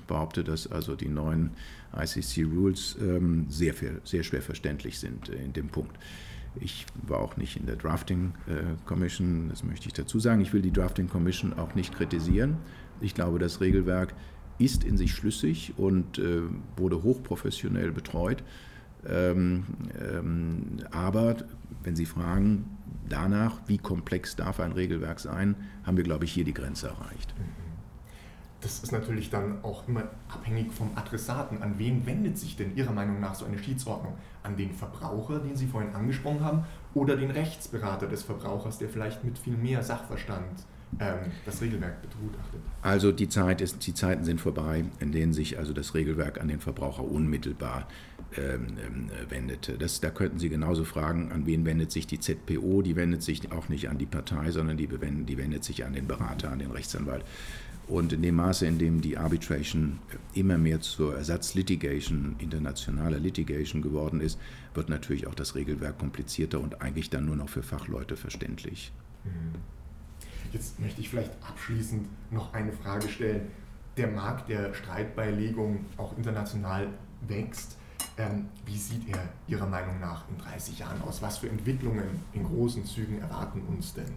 behaupte, 0.06 0.42
dass 0.42 0.72
also 0.72 0.96
die 0.96 1.08
neuen 1.08 1.50
ICC-Rules 1.94 2.96
ähm, 3.02 3.46
sehr, 3.50 3.74
sehr 4.04 4.22
schwer 4.22 4.40
verständlich 4.40 4.98
sind 4.98 5.28
in 5.28 5.52
dem 5.52 5.68
Punkt. 5.68 5.98
Ich 6.60 6.86
war 7.06 7.18
auch 7.18 7.36
nicht 7.36 7.56
in 7.56 7.66
der 7.66 7.76
Drafting 7.76 8.32
äh, 8.46 8.76
Commission, 8.86 9.48
das 9.48 9.64
möchte 9.64 9.86
ich 9.88 9.92
dazu 9.92 10.18
sagen. 10.18 10.40
Ich 10.40 10.52
will 10.52 10.62
die 10.62 10.72
Drafting 10.72 11.08
Commission 11.08 11.52
auch 11.54 11.74
nicht 11.74 11.94
kritisieren. 11.94 12.56
Ich 13.00 13.14
glaube, 13.14 13.38
das 13.38 13.60
Regelwerk 13.60 14.14
ist 14.58 14.84
in 14.84 14.96
sich 14.96 15.14
schlüssig 15.14 15.74
und 15.76 16.18
äh, 16.18 16.40
wurde 16.76 17.02
hochprofessionell 17.02 17.92
betreut. 17.92 18.42
Ähm, 19.06 19.64
ähm, 20.00 20.78
aber 20.90 21.36
wenn 21.82 21.94
Sie 21.94 22.06
fragen 22.06 22.64
danach, 23.08 23.60
wie 23.66 23.78
komplex 23.78 24.34
darf 24.36 24.60
ein 24.60 24.72
Regelwerk 24.72 25.20
sein, 25.20 25.54
haben 25.84 25.96
wir, 25.96 26.04
glaube 26.04 26.24
ich, 26.24 26.32
hier 26.32 26.44
die 26.44 26.54
Grenze 26.54 26.88
erreicht. 26.88 27.34
Das 28.60 28.82
ist 28.82 28.90
natürlich 28.90 29.30
dann 29.30 29.62
auch 29.62 29.86
immer 29.86 30.04
abhängig 30.28 30.72
vom 30.72 30.90
Adressaten. 30.94 31.62
An 31.62 31.78
wen 31.78 32.06
wendet 32.06 32.38
sich 32.38 32.56
denn 32.56 32.74
Ihrer 32.74 32.92
Meinung 32.92 33.20
nach 33.20 33.34
so 33.34 33.44
eine 33.44 33.58
Schiedsordnung? 33.58 34.14
An 34.42 34.56
den 34.56 34.72
Verbraucher, 34.72 35.40
den 35.40 35.56
Sie 35.56 35.66
vorhin 35.66 35.94
angesprochen 35.94 36.40
haben, 36.40 36.64
oder 36.94 37.16
den 37.16 37.30
Rechtsberater 37.30 38.06
des 38.06 38.22
Verbrauchers, 38.22 38.78
der 38.78 38.88
vielleicht 38.88 39.24
mit 39.24 39.38
viel 39.38 39.56
mehr 39.56 39.82
Sachverstand 39.82 40.64
ähm, 40.98 41.32
das 41.44 41.60
Regelwerk 41.60 42.00
begutachtet? 42.00 42.60
Also 42.82 43.12
die, 43.12 43.28
Zeit 43.28 43.60
ist, 43.60 43.86
die 43.86 43.94
Zeiten 43.94 44.24
sind 44.24 44.40
vorbei, 44.40 44.84
in 45.00 45.12
denen 45.12 45.32
sich 45.32 45.58
also 45.58 45.72
das 45.72 45.94
Regelwerk 45.94 46.40
an 46.40 46.48
den 46.48 46.60
Verbraucher 46.60 47.04
unmittelbar 47.04 47.86
ähm, 48.38 49.08
äh, 49.10 49.30
wendet. 49.30 49.80
Das, 49.80 50.00
da 50.00 50.10
könnten 50.10 50.38
Sie 50.38 50.48
genauso 50.48 50.84
fragen, 50.84 51.32
an 51.32 51.46
wen 51.46 51.64
wendet 51.64 51.92
sich 51.92 52.06
die 52.06 52.20
ZPO? 52.20 52.82
Die 52.82 52.96
wendet 52.96 53.22
sich 53.22 53.52
auch 53.52 53.68
nicht 53.68 53.88
an 53.88 53.98
die 53.98 54.06
Partei, 54.06 54.50
sondern 54.50 54.76
die, 54.76 54.86
die 54.88 55.38
wendet 55.38 55.64
sich 55.64 55.84
an 55.84 55.92
den 55.92 56.06
Berater, 56.06 56.50
an 56.50 56.58
den 56.58 56.70
Rechtsanwalt. 56.70 57.24
Und 57.88 58.12
in 58.12 58.22
dem 58.22 58.34
Maße, 58.34 58.66
in 58.66 58.78
dem 58.78 59.00
die 59.00 59.16
Arbitration 59.16 60.00
immer 60.34 60.58
mehr 60.58 60.80
zur 60.80 61.16
Ersatzlitigation, 61.16 62.34
internationaler 62.38 63.20
Litigation 63.20 63.80
geworden 63.80 64.20
ist, 64.20 64.40
wird 64.74 64.88
natürlich 64.88 65.28
auch 65.28 65.34
das 65.34 65.54
Regelwerk 65.54 65.98
komplizierter 65.98 66.60
und 66.60 66.82
eigentlich 66.82 67.10
dann 67.10 67.26
nur 67.26 67.36
noch 67.36 67.48
für 67.48 67.62
Fachleute 67.62 68.16
verständlich. 68.16 68.92
Mhm. 69.24 69.60
Jetzt 70.52 70.80
möchte 70.80 71.00
ich 71.00 71.08
vielleicht 71.08 71.30
abschließend 71.48 72.08
noch 72.30 72.52
eine 72.54 72.72
Frage 72.72 73.08
stellen. 73.08 73.42
Der 73.96 74.08
Markt 74.08 74.48
der 74.48 74.74
Streitbeilegung 74.74 75.84
auch 75.96 76.16
international 76.16 76.88
wächst. 77.28 77.76
Ähm, 78.18 78.46
wie 78.64 78.76
sieht 78.76 79.08
er 79.08 79.28
Ihrer 79.46 79.66
Meinung 79.66 80.00
nach 80.00 80.24
in 80.28 80.38
30 80.38 80.78
Jahren 80.78 81.00
aus? 81.02 81.20
Was 81.20 81.38
für 81.38 81.48
Entwicklungen 81.48 82.22
in 82.32 82.44
großen 82.44 82.84
Zügen 82.86 83.20
erwarten 83.20 83.60
uns 83.68 83.92
denn 83.92 84.12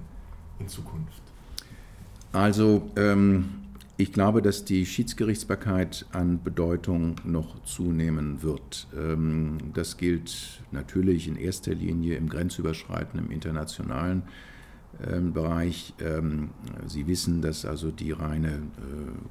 in 0.59 0.67
Zukunft? 0.69 1.21
Also 2.31 2.89
ähm, 2.95 3.59
ich 3.97 4.13
glaube, 4.13 4.41
dass 4.41 4.63
die 4.63 4.85
Schiedsgerichtsbarkeit 4.85 6.05
an 6.13 6.41
Bedeutung 6.41 7.15
noch 7.25 7.61
zunehmen 7.63 8.41
wird. 8.41 8.87
Ähm, 8.95 9.57
das 9.73 9.97
gilt 9.97 10.61
natürlich 10.71 11.27
in 11.27 11.35
erster 11.35 11.73
Linie 11.73 12.15
im 12.15 12.29
grenzüberschreitenden, 12.29 13.31
internationalen 13.31 14.23
ähm, 15.05 15.33
Bereich. 15.33 15.93
Ähm, 15.99 16.51
Sie 16.87 17.07
wissen, 17.07 17.41
dass 17.41 17.65
also 17.65 17.91
die 17.91 18.13
reine 18.13 18.47
äh, 18.53 18.59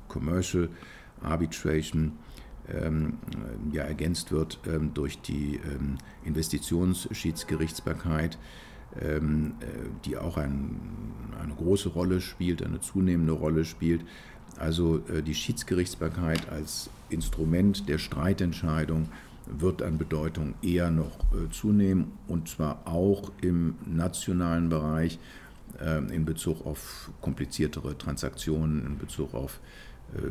Commercial 0.08 0.68
Arbitration 1.22 2.12
ja 3.72 3.82
ergänzt 3.82 4.30
wird 4.30 4.60
durch 4.92 5.22
die 5.22 5.58
Investitionsschiedsgerichtsbarkeit 6.24 8.36
die 10.04 10.16
auch 10.16 10.38
ein, 10.38 10.80
eine 11.40 11.54
große 11.54 11.90
Rolle 11.90 12.20
spielt, 12.20 12.62
eine 12.62 12.80
zunehmende 12.80 13.32
Rolle 13.32 13.64
spielt. 13.64 14.02
Also 14.58 15.02
äh, 15.08 15.22
die 15.22 15.34
Schiedsgerichtsbarkeit 15.34 16.48
als 16.50 16.90
Instrument 17.10 17.88
der 17.88 17.98
Streitentscheidung 17.98 19.08
wird 19.46 19.82
an 19.82 19.98
Bedeutung 19.98 20.54
eher 20.62 20.90
noch 20.90 21.18
äh, 21.32 21.50
zunehmen 21.50 22.12
und 22.26 22.48
zwar 22.48 22.86
auch 22.86 23.30
im 23.40 23.76
nationalen 23.86 24.68
Bereich 24.68 25.18
äh, 25.80 25.98
in 26.14 26.24
Bezug 26.24 26.66
auf 26.66 27.10
kompliziertere 27.20 27.96
Transaktionen, 27.96 28.84
in 28.84 28.98
Bezug 28.98 29.32
auf 29.32 29.60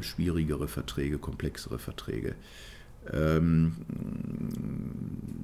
schwierigere 0.01 0.67
Verträge, 0.67 1.17
komplexere 1.17 1.79
Verträge. 1.79 2.35
Ähm, 3.11 3.73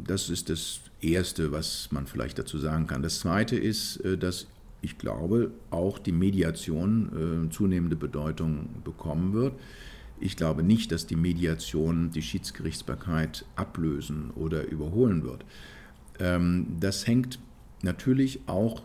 das 0.05 0.29
ist 0.29 0.49
das 0.49 0.81
Erste, 1.01 1.51
was 1.51 1.89
man 1.91 2.07
vielleicht 2.07 2.39
dazu 2.39 2.57
sagen 2.57 2.87
kann. 2.87 3.03
Das 3.03 3.19
Zweite 3.19 3.55
ist, 3.55 4.01
dass 4.19 4.47
ich 4.83 4.97
glaube, 4.97 5.51
auch 5.69 5.97
die 5.97 6.11
Mediation 6.11 7.47
äh, 7.47 7.49
zunehmende 7.49 7.95
Bedeutung 7.95 8.67
bekommen 8.83 9.33
wird. 9.33 9.53
Ich 10.19 10.35
glaube 10.35 10.61
nicht, 10.61 10.91
dass 10.91 11.07
die 11.07 11.15
Mediation 11.15 12.11
die 12.11 12.21
Schiedsgerichtsbarkeit 12.21 13.45
ablösen 13.55 14.31
oder 14.31 14.67
überholen 14.67 15.23
wird. 15.23 15.45
Ähm, 16.19 16.67
das 16.81 17.07
hängt 17.07 17.39
natürlich 17.81 18.41
auch 18.45 18.83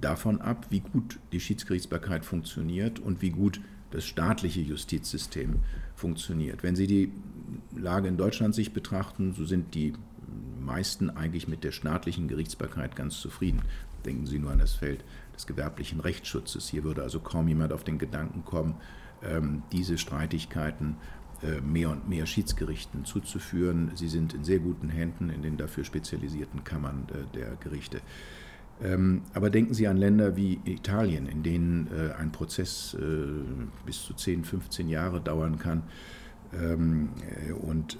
davon 0.00 0.40
ab, 0.40 0.66
wie 0.70 0.80
gut 0.80 1.18
die 1.32 1.40
Schiedsgerichtsbarkeit 1.40 2.24
funktioniert 2.24 2.98
und 2.98 3.22
wie 3.22 3.30
gut 3.30 3.60
das 3.90 4.04
staatliche 4.04 4.60
Justizsystem 4.60 5.60
funktioniert. 5.94 6.62
Wenn 6.62 6.76
Sie 6.76 6.86
die 6.86 7.12
Lage 7.76 8.08
in 8.08 8.16
Deutschland 8.16 8.54
sich 8.54 8.72
betrachten, 8.72 9.34
so 9.34 9.44
sind 9.44 9.74
die 9.74 9.94
meisten 10.60 11.10
eigentlich 11.10 11.48
mit 11.48 11.64
der 11.64 11.72
staatlichen 11.72 12.28
Gerichtsbarkeit 12.28 12.94
ganz 12.96 13.20
zufrieden. 13.20 13.62
Denken 14.04 14.26
Sie 14.26 14.38
nur 14.38 14.50
an 14.50 14.58
das 14.58 14.74
Feld 14.74 15.04
des 15.34 15.46
gewerblichen 15.46 16.00
Rechtsschutzes. 16.00 16.68
Hier 16.68 16.84
würde 16.84 17.02
also 17.02 17.20
kaum 17.20 17.48
jemand 17.48 17.72
auf 17.72 17.84
den 17.84 17.98
Gedanken 17.98 18.44
kommen, 18.44 18.74
ähm, 19.22 19.62
diese 19.72 19.98
Streitigkeiten 19.98 20.96
äh, 21.42 21.60
mehr 21.60 21.90
und 21.90 22.08
mehr 22.08 22.26
Schiedsgerichten 22.26 23.04
zuzuführen. 23.04 23.92
Sie 23.94 24.08
sind 24.08 24.34
in 24.34 24.44
sehr 24.44 24.58
guten 24.58 24.88
Händen 24.88 25.30
in 25.30 25.42
den 25.42 25.56
dafür 25.56 25.84
spezialisierten 25.84 26.64
Kammern 26.64 27.06
äh, 27.10 27.36
der 27.36 27.56
Gerichte. 27.56 28.00
Ähm, 28.82 29.22
aber 29.34 29.50
denken 29.50 29.74
Sie 29.74 29.88
an 29.88 29.96
Länder 29.96 30.36
wie 30.36 30.60
Italien, 30.64 31.26
in 31.26 31.42
denen 31.42 31.88
äh, 31.88 32.12
ein 32.12 32.30
Prozess 32.30 32.96
bis 33.84 34.02
zu 34.04 34.14
10, 34.14 34.44
15 34.44 34.88
Jahre 34.88 35.20
dauern 35.20 35.58
kann 35.58 35.82
ähm, 36.52 37.10
und 37.60 37.98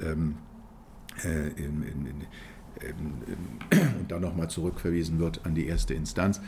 und 4.00 4.10
dann 4.10 4.22
nochmal 4.22 4.48
zurückverwiesen 4.48 5.18
wird 5.18 5.44
an 5.44 5.56
die 5.56 5.66
erste 5.66 5.94
Instanz. 5.94 6.40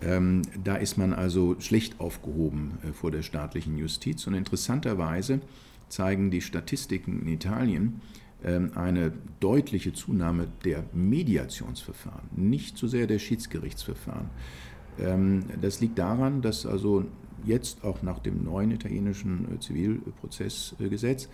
Ähm, 0.00 0.42
da 0.62 0.76
ist 0.76 0.98
man 0.98 1.12
also 1.12 1.56
schlecht 1.60 2.00
aufgehoben 2.00 2.78
äh, 2.82 2.92
vor 2.92 3.10
der 3.10 3.22
staatlichen 3.22 3.78
Justiz. 3.78 4.26
Und 4.26 4.34
interessanterweise 4.34 5.40
zeigen 5.88 6.30
die 6.30 6.40
Statistiken 6.40 7.22
in 7.22 7.28
Italien 7.28 7.82
ähm, 7.82 8.00
eine 8.44 9.12
deutliche 9.40 9.92
Zunahme 9.92 10.48
der 10.64 10.84
Mediationsverfahren, 10.92 12.28
nicht 12.34 12.76
so 12.76 12.88
sehr 12.88 13.06
der 13.06 13.18
Schiedsgerichtsverfahren. 13.18 14.30
Ähm, 14.98 15.44
das 15.60 15.80
liegt 15.80 15.98
daran, 15.98 16.42
dass 16.42 16.66
also 16.66 17.04
jetzt 17.44 17.84
auch 17.84 18.02
nach 18.02 18.18
dem 18.18 18.44
neuen 18.44 18.70
italienischen 18.70 19.54
äh, 19.54 19.58
Zivilprozessgesetz 19.60 21.28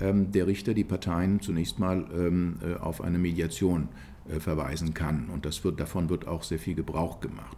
der 0.00 0.48
Richter 0.48 0.74
die 0.74 0.82
Parteien 0.82 1.38
zunächst 1.38 1.78
mal 1.78 2.04
äh, 2.10 2.74
auf 2.80 3.00
eine 3.00 3.16
Mediation 3.16 3.88
verweisen 4.40 4.92
kann. 4.92 5.28
Und 5.28 5.46
das 5.46 5.62
wird, 5.62 5.78
davon 5.78 6.08
wird 6.08 6.26
auch 6.26 6.42
sehr 6.42 6.58
viel 6.58 6.74
Gebrauch 6.74 7.20
gemacht. 7.20 7.56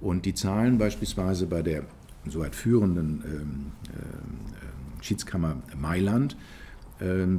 Und 0.00 0.24
die 0.24 0.34
Zahlen 0.34 0.78
beispielsweise 0.78 1.46
bei 1.46 1.62
der 1.62 1.84
soweit 2.26 2.54
führenden 2.54 3.22
ähm, 3.24 3.66
äh, 3.92 5.04
Schiedskammer 5.04 5.62
Mailand 5.76 6.34
äh, 6.34 6.67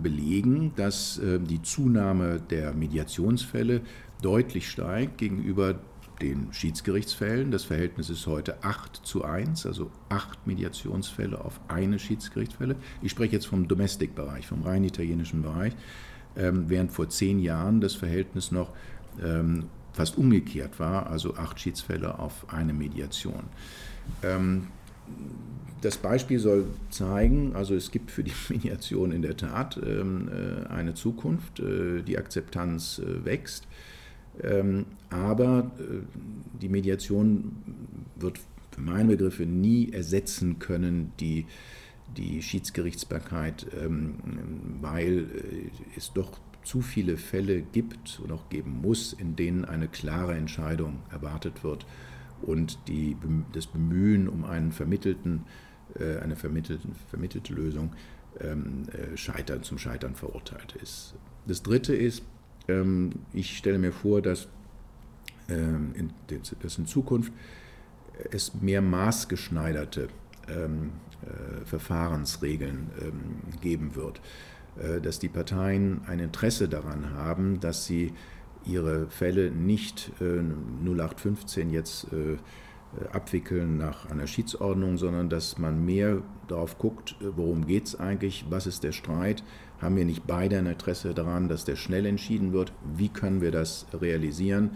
belegen, 0.01 0.73
dass 0.75 1.17
äh, 1.19 1.39
die 1.39 1.61
Zunahme 1.61 2.39
der 2.39 2.73
Mediationsfälle 2.73 3.81
deutlich 4.21 4.69
steigt 4.69 5.17
gegenüber 5.17 5.79
den 6.21 6.51
Schiedsgerichtsfällen. 6.51 7.51
Das 7.51 7.63
Verhältnis 7.63 8.09
ist 8.09 8.27
heute 8.27 8.63
8 8.63 8.97
zu 9.03 9.23
1, 9.23 9.65
also 9.65 9.91
8 10.09 10.47
Mediationsfälle 10.47 11.43
auf 11.43 11.59
eine 11.67 11.99
Schiedsgerichtsfälle. 11.99 12.75
Ich 13.01 13.11
spreche 13.11 13.33
jetzt 13.33 13.47
vom 13.47 13.67
Domestikbereich, 13.67 14.47
vom 14.47 14.63
rein 14.63 14.83
italienischen 14.83 15.41
Bereich, 15.41 15.73
ähm, 16.35 16.65
während 16.67 16.91
vor 16.91 17.09
zehn 17.09 17.39
Jahren 17.39 17.81
das 17.81 17.95
Verhältnis 17.95 18.51
noch 18.51 18.71
ähm, 19.23 19.65
fast 19.93 20.17
umgekehrt 20.17 20.79
war, 20.79 21.07
also 21.07 21.35
acht 21.35 21.59
Schiedsfälle 21.59 22.19
auf 22.19 22.53
eine 22.53 22.73
Mediation. 22.73 23.43
Ähm, 25.17 25.29
das 25.81 25.97
Beispiel 25.97 26.39
soll 26.39 26.65
zeigen, 26.89 27.55
also 27.55 27.73
es 27.73 27.91
gibt 27.91 28.11
für 28.11 28.23
die 28.23 28.33
Mediation 28.49 29.11
in 29.11 29.21
der 29.21 29.37
Tat 29.37 29.79
ähm, 29.83 30.29
äh, 30.29 30.67
eine 30.67 30.93
Zukunft, 30.93 31.59
äh, 31.59 32.01
die 32.01 32.17
Akzeptanz 32.17 32.99
äh, 32.99 33.25
wächst, 33.25 33.67
ähm, 34.41 34.85
aber 35.09 35.71
die 36.61 36.69
Mediation 36.69 37.51
wird 38.15 38.39
für 38.71 38.81
meine 38.81 39.17
Begriffe 39.17 39.45
nie 39.45 39.91
ersetzen 39.91 40.59
können 40.59 41.11
die, 41.19 41.45
die 42.15 42.41
Schiedsgerichtsbarkeit, 42.41 43.65
weil 44.81 45.27
es 45.97 46.13
doch 46.13 46.39
zu 46.63 46.81
viele 46.81 47.17
Fälle 47.17 47.61
gibt 47.61 48.21
und 48.23 48.31
auch 48.31 48.49
geben 48.49 48.79
muss, 48.81 49.13
in 49.13 49.35
denen 49.35 49.65
eine 49.65 49.87
klare 49.87 50.35
Entscheidung 50.35 50.99
erwartet 51.11 51.63
wird 51.63 51.85
und 52.41 52.79
die, 52.87 53.15
das 53.53 53.67
Bemühen 53.67 54.27
um 54.27 54.45
einen 54.45 54.71
vermittelten, 54.71 55.45
äh, 55.99 56.17
eine 56.19 56.35
vermittelte, 56.35 56.87
vermittelte 57.09 57.53
Lösung 57.53 57.93
ähm, 58.39 58.83
äh, 58.91 59.17
scheitern, 59.17 59.63
zum 59.63 59.77
Scheitern 59.77 60.15
verurteilt 60.15 60.75
ist. 60.81 61.15
Das 61.47 61.63
Dritte 61.63 61.95
ist, 61.95 62.23
ähm, 62.67 63.11
ich 63.33 63.57
stelle 63.57 63.79
mir 63.79 63.91
vor, 63.91 64.21
dass, 64.21 64.47
ähm, 65.49 65.93
in, 65.95 66.11
dass 66.61 66.77
in 66.77 66.85
Zukunft 66.85 67.33
es 68.31 68.53
mehr 68.53 68.81
maßgeschneiderte 68.81 70.09
äh, 70.47 71.65
Verfahrensregeln 71.65 72.89
geben 73.59 73.95
wird. 73.95 74.21
Dass 75.03 75.19
die 75.19 75.27
Parteien 75.27 76.01
ein 76.07 76.19
Interesse 76.19 76.69
daran 76.69 77.13
haben, 77.13 77.59
dass 77.59 77.85
sie 77.85 78.13
ihre 78.65 79.07
Fälle 79.09 79.51
nicht 79.51 80.11
0815 80.19 81.69
äh, 81.69 81.73
jetzt 81.73 82.07
äh, 82.13 82.37
abwickeln 83.11 83.77
nach 83.77 84.09
einer 84.09 84.27
Schiedsordnung, 84.27 84.97
sondern 84.97 85.29
dass 85.29 85.57
man 85.57 85.85
mehr 85.85 86.23
darauf 86.47 86.77
guckt, 86.77 87.15
worum 87.19 87.67
geht 87.67 87.85
es 87.85 87.99
eigentlich, 87.99 88.45
was 88.49 88.65
ist 88.65 88.83
der 88.83 88.93
Streit, 88.93 89.43
haben 89.79 89.95
wir 89.95 90.05
nicht 90.05 90.25
beide 90.25 90.57
ein 90.57 90.65
Interesse 90.65 91.13
daran, 91.13 91.47
dass 91.47 91.65
der 91.65 91.75
schnell 91.75 92.05
entschieden 92.05 92.51
wird, 92.51 92.73
wie 92.95 93.09
können 93.09 93.41
wir 93.41 93.51
das 93.51 93.85
realisieren, 93.93 94.71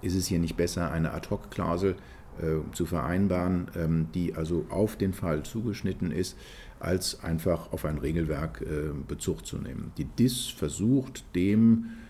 ist 0.00 0.14
es 0.14 0.26
hier 0.26 0.38
nicht 0.38 0.56
besser, 0.56 0.92
eine 0.92 1.12
Ad-Hoc-Klausel 1.12 1.96
äh, 2.38 2.72
zu 2.72 2.86
vereinbaren, 2.86 3.68
ähm, 3.74 4.08
die 4.14 4.34
also 4.34 4.66
auf 4.68 4.96
den 4.96 5.12
Fall 5.12 5.42
zugeschnitten 5.42 6.12
ist, 6.12 6.38
als 6.78 7.24
einfach 7.24 7.72
auf 7.72 7.84
ein 7.84 7.98
Regelwerk 7.98 8.60
äh, 8.62 8.92
Bezug 9.08 9.44
zu 9.44 9.58
nehmen. 9.58 9.92
Die 9.96 10.04
DIS 10.04 10.46
versucht 10.46 11.24
dem 11.34 11.86
äh, 11.86 12.05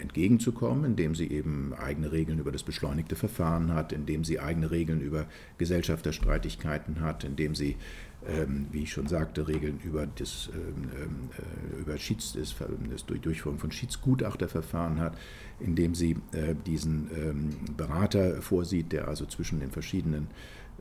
entgegenzukommen, 0.00 0.84
indem 0.84 1.14
sie 1.14 1.30
eben 1.30 1.72
eigene 1.74 2.12
Regeln 2.12 2.38
über 2.38 2.52
das 2.52 2.62
beschleunigte 2.62 3.16
Verfahren 3.16 3.72
hat, 3.72 3.92
indem 3.92 4.24
sie 4.24 4.40
eigene 4.40 4.70
Regeln 4.70 5.00
über 5.00 5.26
Gesellschafterstreitigkeiten 5.58 7.00
hat, 7.00 7.24
indem 7.24 7.54
sie, 7.54 7.76
wie 8.72 8.82
ich 8.82 8.92
schon 8.92 9.06
sagte, 9.06 9.46
Regeln 9.46 9.78
über, 9.84 10.06
das, 10.06 10.50
ähm, 10.52 11.30
äh, 11.38 11.80
über 11.80 11.96
Schieds, 11.96 12.32
das, 12.32 12.54
das 12.90 13.06
Durchführung 13.06 13.58
von 13.58 13.70
Schiedsgutachterverfahren 13.70 14.98
hat, 15.00 15.16
indem 15.60 15.94
sie 15.94 16.16
äh, 16.32 16.54
diesen 16.66 17.08
ähm, 17.14 17.50
Berater 17.76 18.42
vorsieht, 18.42 18.92
der 18.92 19.08
also 19.08 19.26
zwischen 19.26 19.60
den 19.60 19.70
verschiedenen 19.70 20.26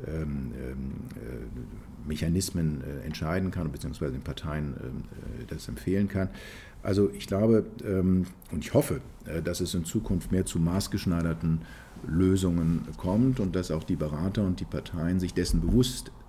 ähm, 0.08 0.51
ähm, 0.58 0.91
äh, 1.15 2.08
Mechanismen 2.08 2.84
entscheiden 3.03 3.51
kann, 3.51 3.71
beziehungsweise 3.71 4.12
den 4.12 4.21
Parteien 4.21 4.75
das 5.47 5.67
empfehlen 5.67 6.08
kann. 6.08 6.29
Also 6.84 7.10
ich 7.12 7.25
glaube 7.25 7.65
ähm, 7.84 8.27
und 8.51 8.63
ich 8.63 8.75
hoffe, 8.75 9.01
dass 9.43 9.60
es 9.60 9.73
in 9.73 9.86
Zukunft 9.86 10.31
mehr 10.31 10.45
zu 10.45 10.60
maßgeschneiderten 10.60 11.62
Lösungen 12.05 12.88
kommt 12.97 13.39
und 13.39 13.55
dass 13.55 13.71
auch 13.71 13.84
die 13.84 13.95
Berater 13.95 14.43
und 14.43 14.60
die 14.60 14.65
Parteien 14.65 15.19
sich 15.19 15.34
dessen 15.34 15.62
bewusst 15.62 16.05
sind, 16.05 16.24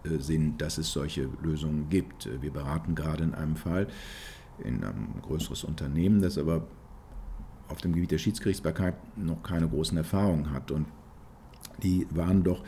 dass 0.58 0.78
es 0.78 0.92
solche 0.92 1.28
Lösungen 1.42 1.88
gibt. 1.88 2.28
Wir 2.40 2.52
beraten 2.52 2.94
gerade 2.94 3.24
in 3.24 3.34
einem 3.34 3.56
Fall 3.56 3.88
in 4.64 4.84
einem 4.84 5.20
größeres 5.22 5.64
Unternehmen, 5.64 6.20
das 6.20 6.38
aber 6.38 6.66
auf 7.68 7.80
dem 7.80 7.92
Gebiet 7.92 8.10
der 8.10 8.18
Schiedsgerichtsbarkeit 8.18 8.94
noch 9.16 9.42
keine 9.42 9.68
großen 9.68 9.96
Erfahrungen 9.96 10.52
hat. 10.52 10.70
Und 10.70 10.86
die 11.82 12.06
waren 12.10 12.42
doch 12.42 12.62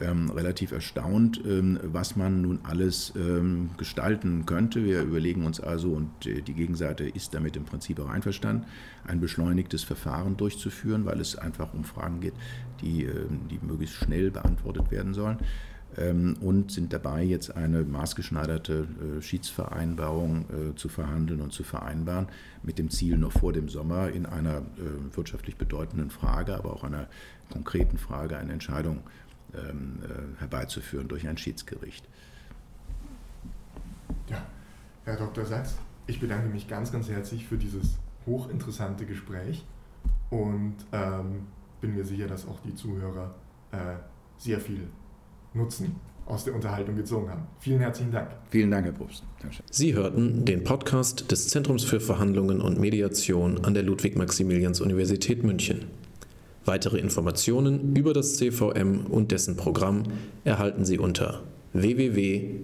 ähm, 0.00 0.30
relativ 0.30 0.72
erstaunt, 0.72 1.40
ähm, 1.46 1.78
was 1.82 2.16
man 2.16 2.40
nun 2.42 2.60
alles 2.62 3.12
ähm, 3.16 3.70
gestalten 3.76 4.46
könnte. 4.46 4.84
Wir 4.84 5.02
überlegen 5.02 5.44
uns 5.44 5.60
also, 5.60 5.90
und 5.92 6.26
äh, 6.26 6.42
die 6.42 6.54
Gegenseite 6.54 7.08
ist 7.08 7.34
damit 7.34 7.56
im 7.56 7.64
Prinzip 7.64 8.00
auch 8.00 8.08
einverstanden, 8.08 8.66
ein 9.04 9.20
beschleunigtes 9.20 9.84
Verfahren 9.84 10.36
durchzuführen, 10.36 11.04
weil 11.04 11.20
es 11.20 11.36
einfach 11.36 11.74
um 11.74 11.84
Fragen 11.84 12.20
geht, 12.20 12.34
die, 12.80 13.04
äh, 13.04 13.26
die 13.50 13.58
möglichst 13.62 13.96
schnell 13.96 14.30
beantwortet 14.30 14.90
werden 14.90 15.14
sollen 15.14 15.38
und 16.08 16.70
sind 16.70 16.92
dabei, 16.92 17.22
jetzt 17.22 17.56
eine 17.56 17.82
maßgeschneiderte 17.82 18.86
äh, 19.18 19.22
Schiedsvereinbarung 19.22 20.70
äh, 20.70 20.74
zu 20.74 20.88
verhandeln 20.88 21.40
und 21.40 21.52
zu 21.52 21.62
vereinbaren, 21.62 22.28
mit 22.62 22.78
dem 22.78 22.90
Ziel, 22.90 23.18
noch 23.18 23.32
vor 23.32 23.52
dem 23.52 23.68
Sommer 23.68 24.10
in 24.10 24.26
einer 24.26 24.58
äh, 24.58 25.16
wirtschaftlich 25.16 25.56
bedeutenden 25.56 26.10
Frage, 26.10 26.56
aber 26.56 26.72
auch 26.72 26.84
einer 26.84 27.08
konkreten 27.50 27.98
Frage 27.98 28.38
eine 28.38 28.52
Entscheidung 28.52 29.00
ähm, 29.54 29.98
äh, 30.02 30.40
herbeizuführen 30.40 31.08
durch 31.08 31.26
ein 31.26 31.36
Schiedsgericht. 31.36 32.08
Ja, 34.28 34.42
Herr 35.04 35.16
Dr. 35.16 35.44
Sachs, 35.44 35.76
ich 36.06 36.20
bedanke 36.20 36.48
mich 36.48 36.68
ganz, 36.68 36.92
ganz 36.92 37.08
herzlich 37.08 37.46
für 37.46 37.56
dieses 37.56 37.98
hochinteressante 38.26 39.06
Gespräch 39.06 39.64
und 40.30 40.76
ähm, 40.92 41.46
bin 41.80 41.94
mir 41.94 42.04
sicher, 42.04 42.26
dass 42.26 42.46
auch 42.46 42.60
die 42.60 42.74
Zuhörer 42.74 43.34
äh, 43.72 43.96
sehr 44.36 44.60
viel 44.60 44.88
Nutzen 45.54 45.96
aus 46.26 46.44
der 46.44 46.54
Unterhaltung 46.54 46.96
gezogen 46.96 47.28
haben. 47.28 47.42
Vielen 47.58 47.80
herzlichen 47.80 48.12
Dank. 48.12 48.30
Vielen 48.50 48.70
Dank, 48.70 48.86
Herr 48.86 48.92
Probst. 48.92 49.24
Sie 49.70 49.94
hörten 49.94 50.44
den 50.44 50.62
Podcast 50.64 51.32
des 51.32 51.48
Zentrums 51.48 51.84
für 51.84 51.98
Verhandlungen 52.00 52.60
und 52.60 52.78
Mediation 52.78 53.64
an 53.64 53.74
der 53.74 53.82
Ludwig-Maximilians-Universität 53.82 55.42
München. 55.42 55.86
Weitere 56.64 56.98
Informationen 56.98 57.96
über 57.96 58.12
das 58.12 58.36
CVM 58.36 59.06
und 59.06 59.32
dessen 59.32 59.56
Programm 59.56 60.04
erhalten 60.44 60.84
Sie 60.84 60.98
unter 60.98 61.42
www.c-v-m.org. 61.72 62.62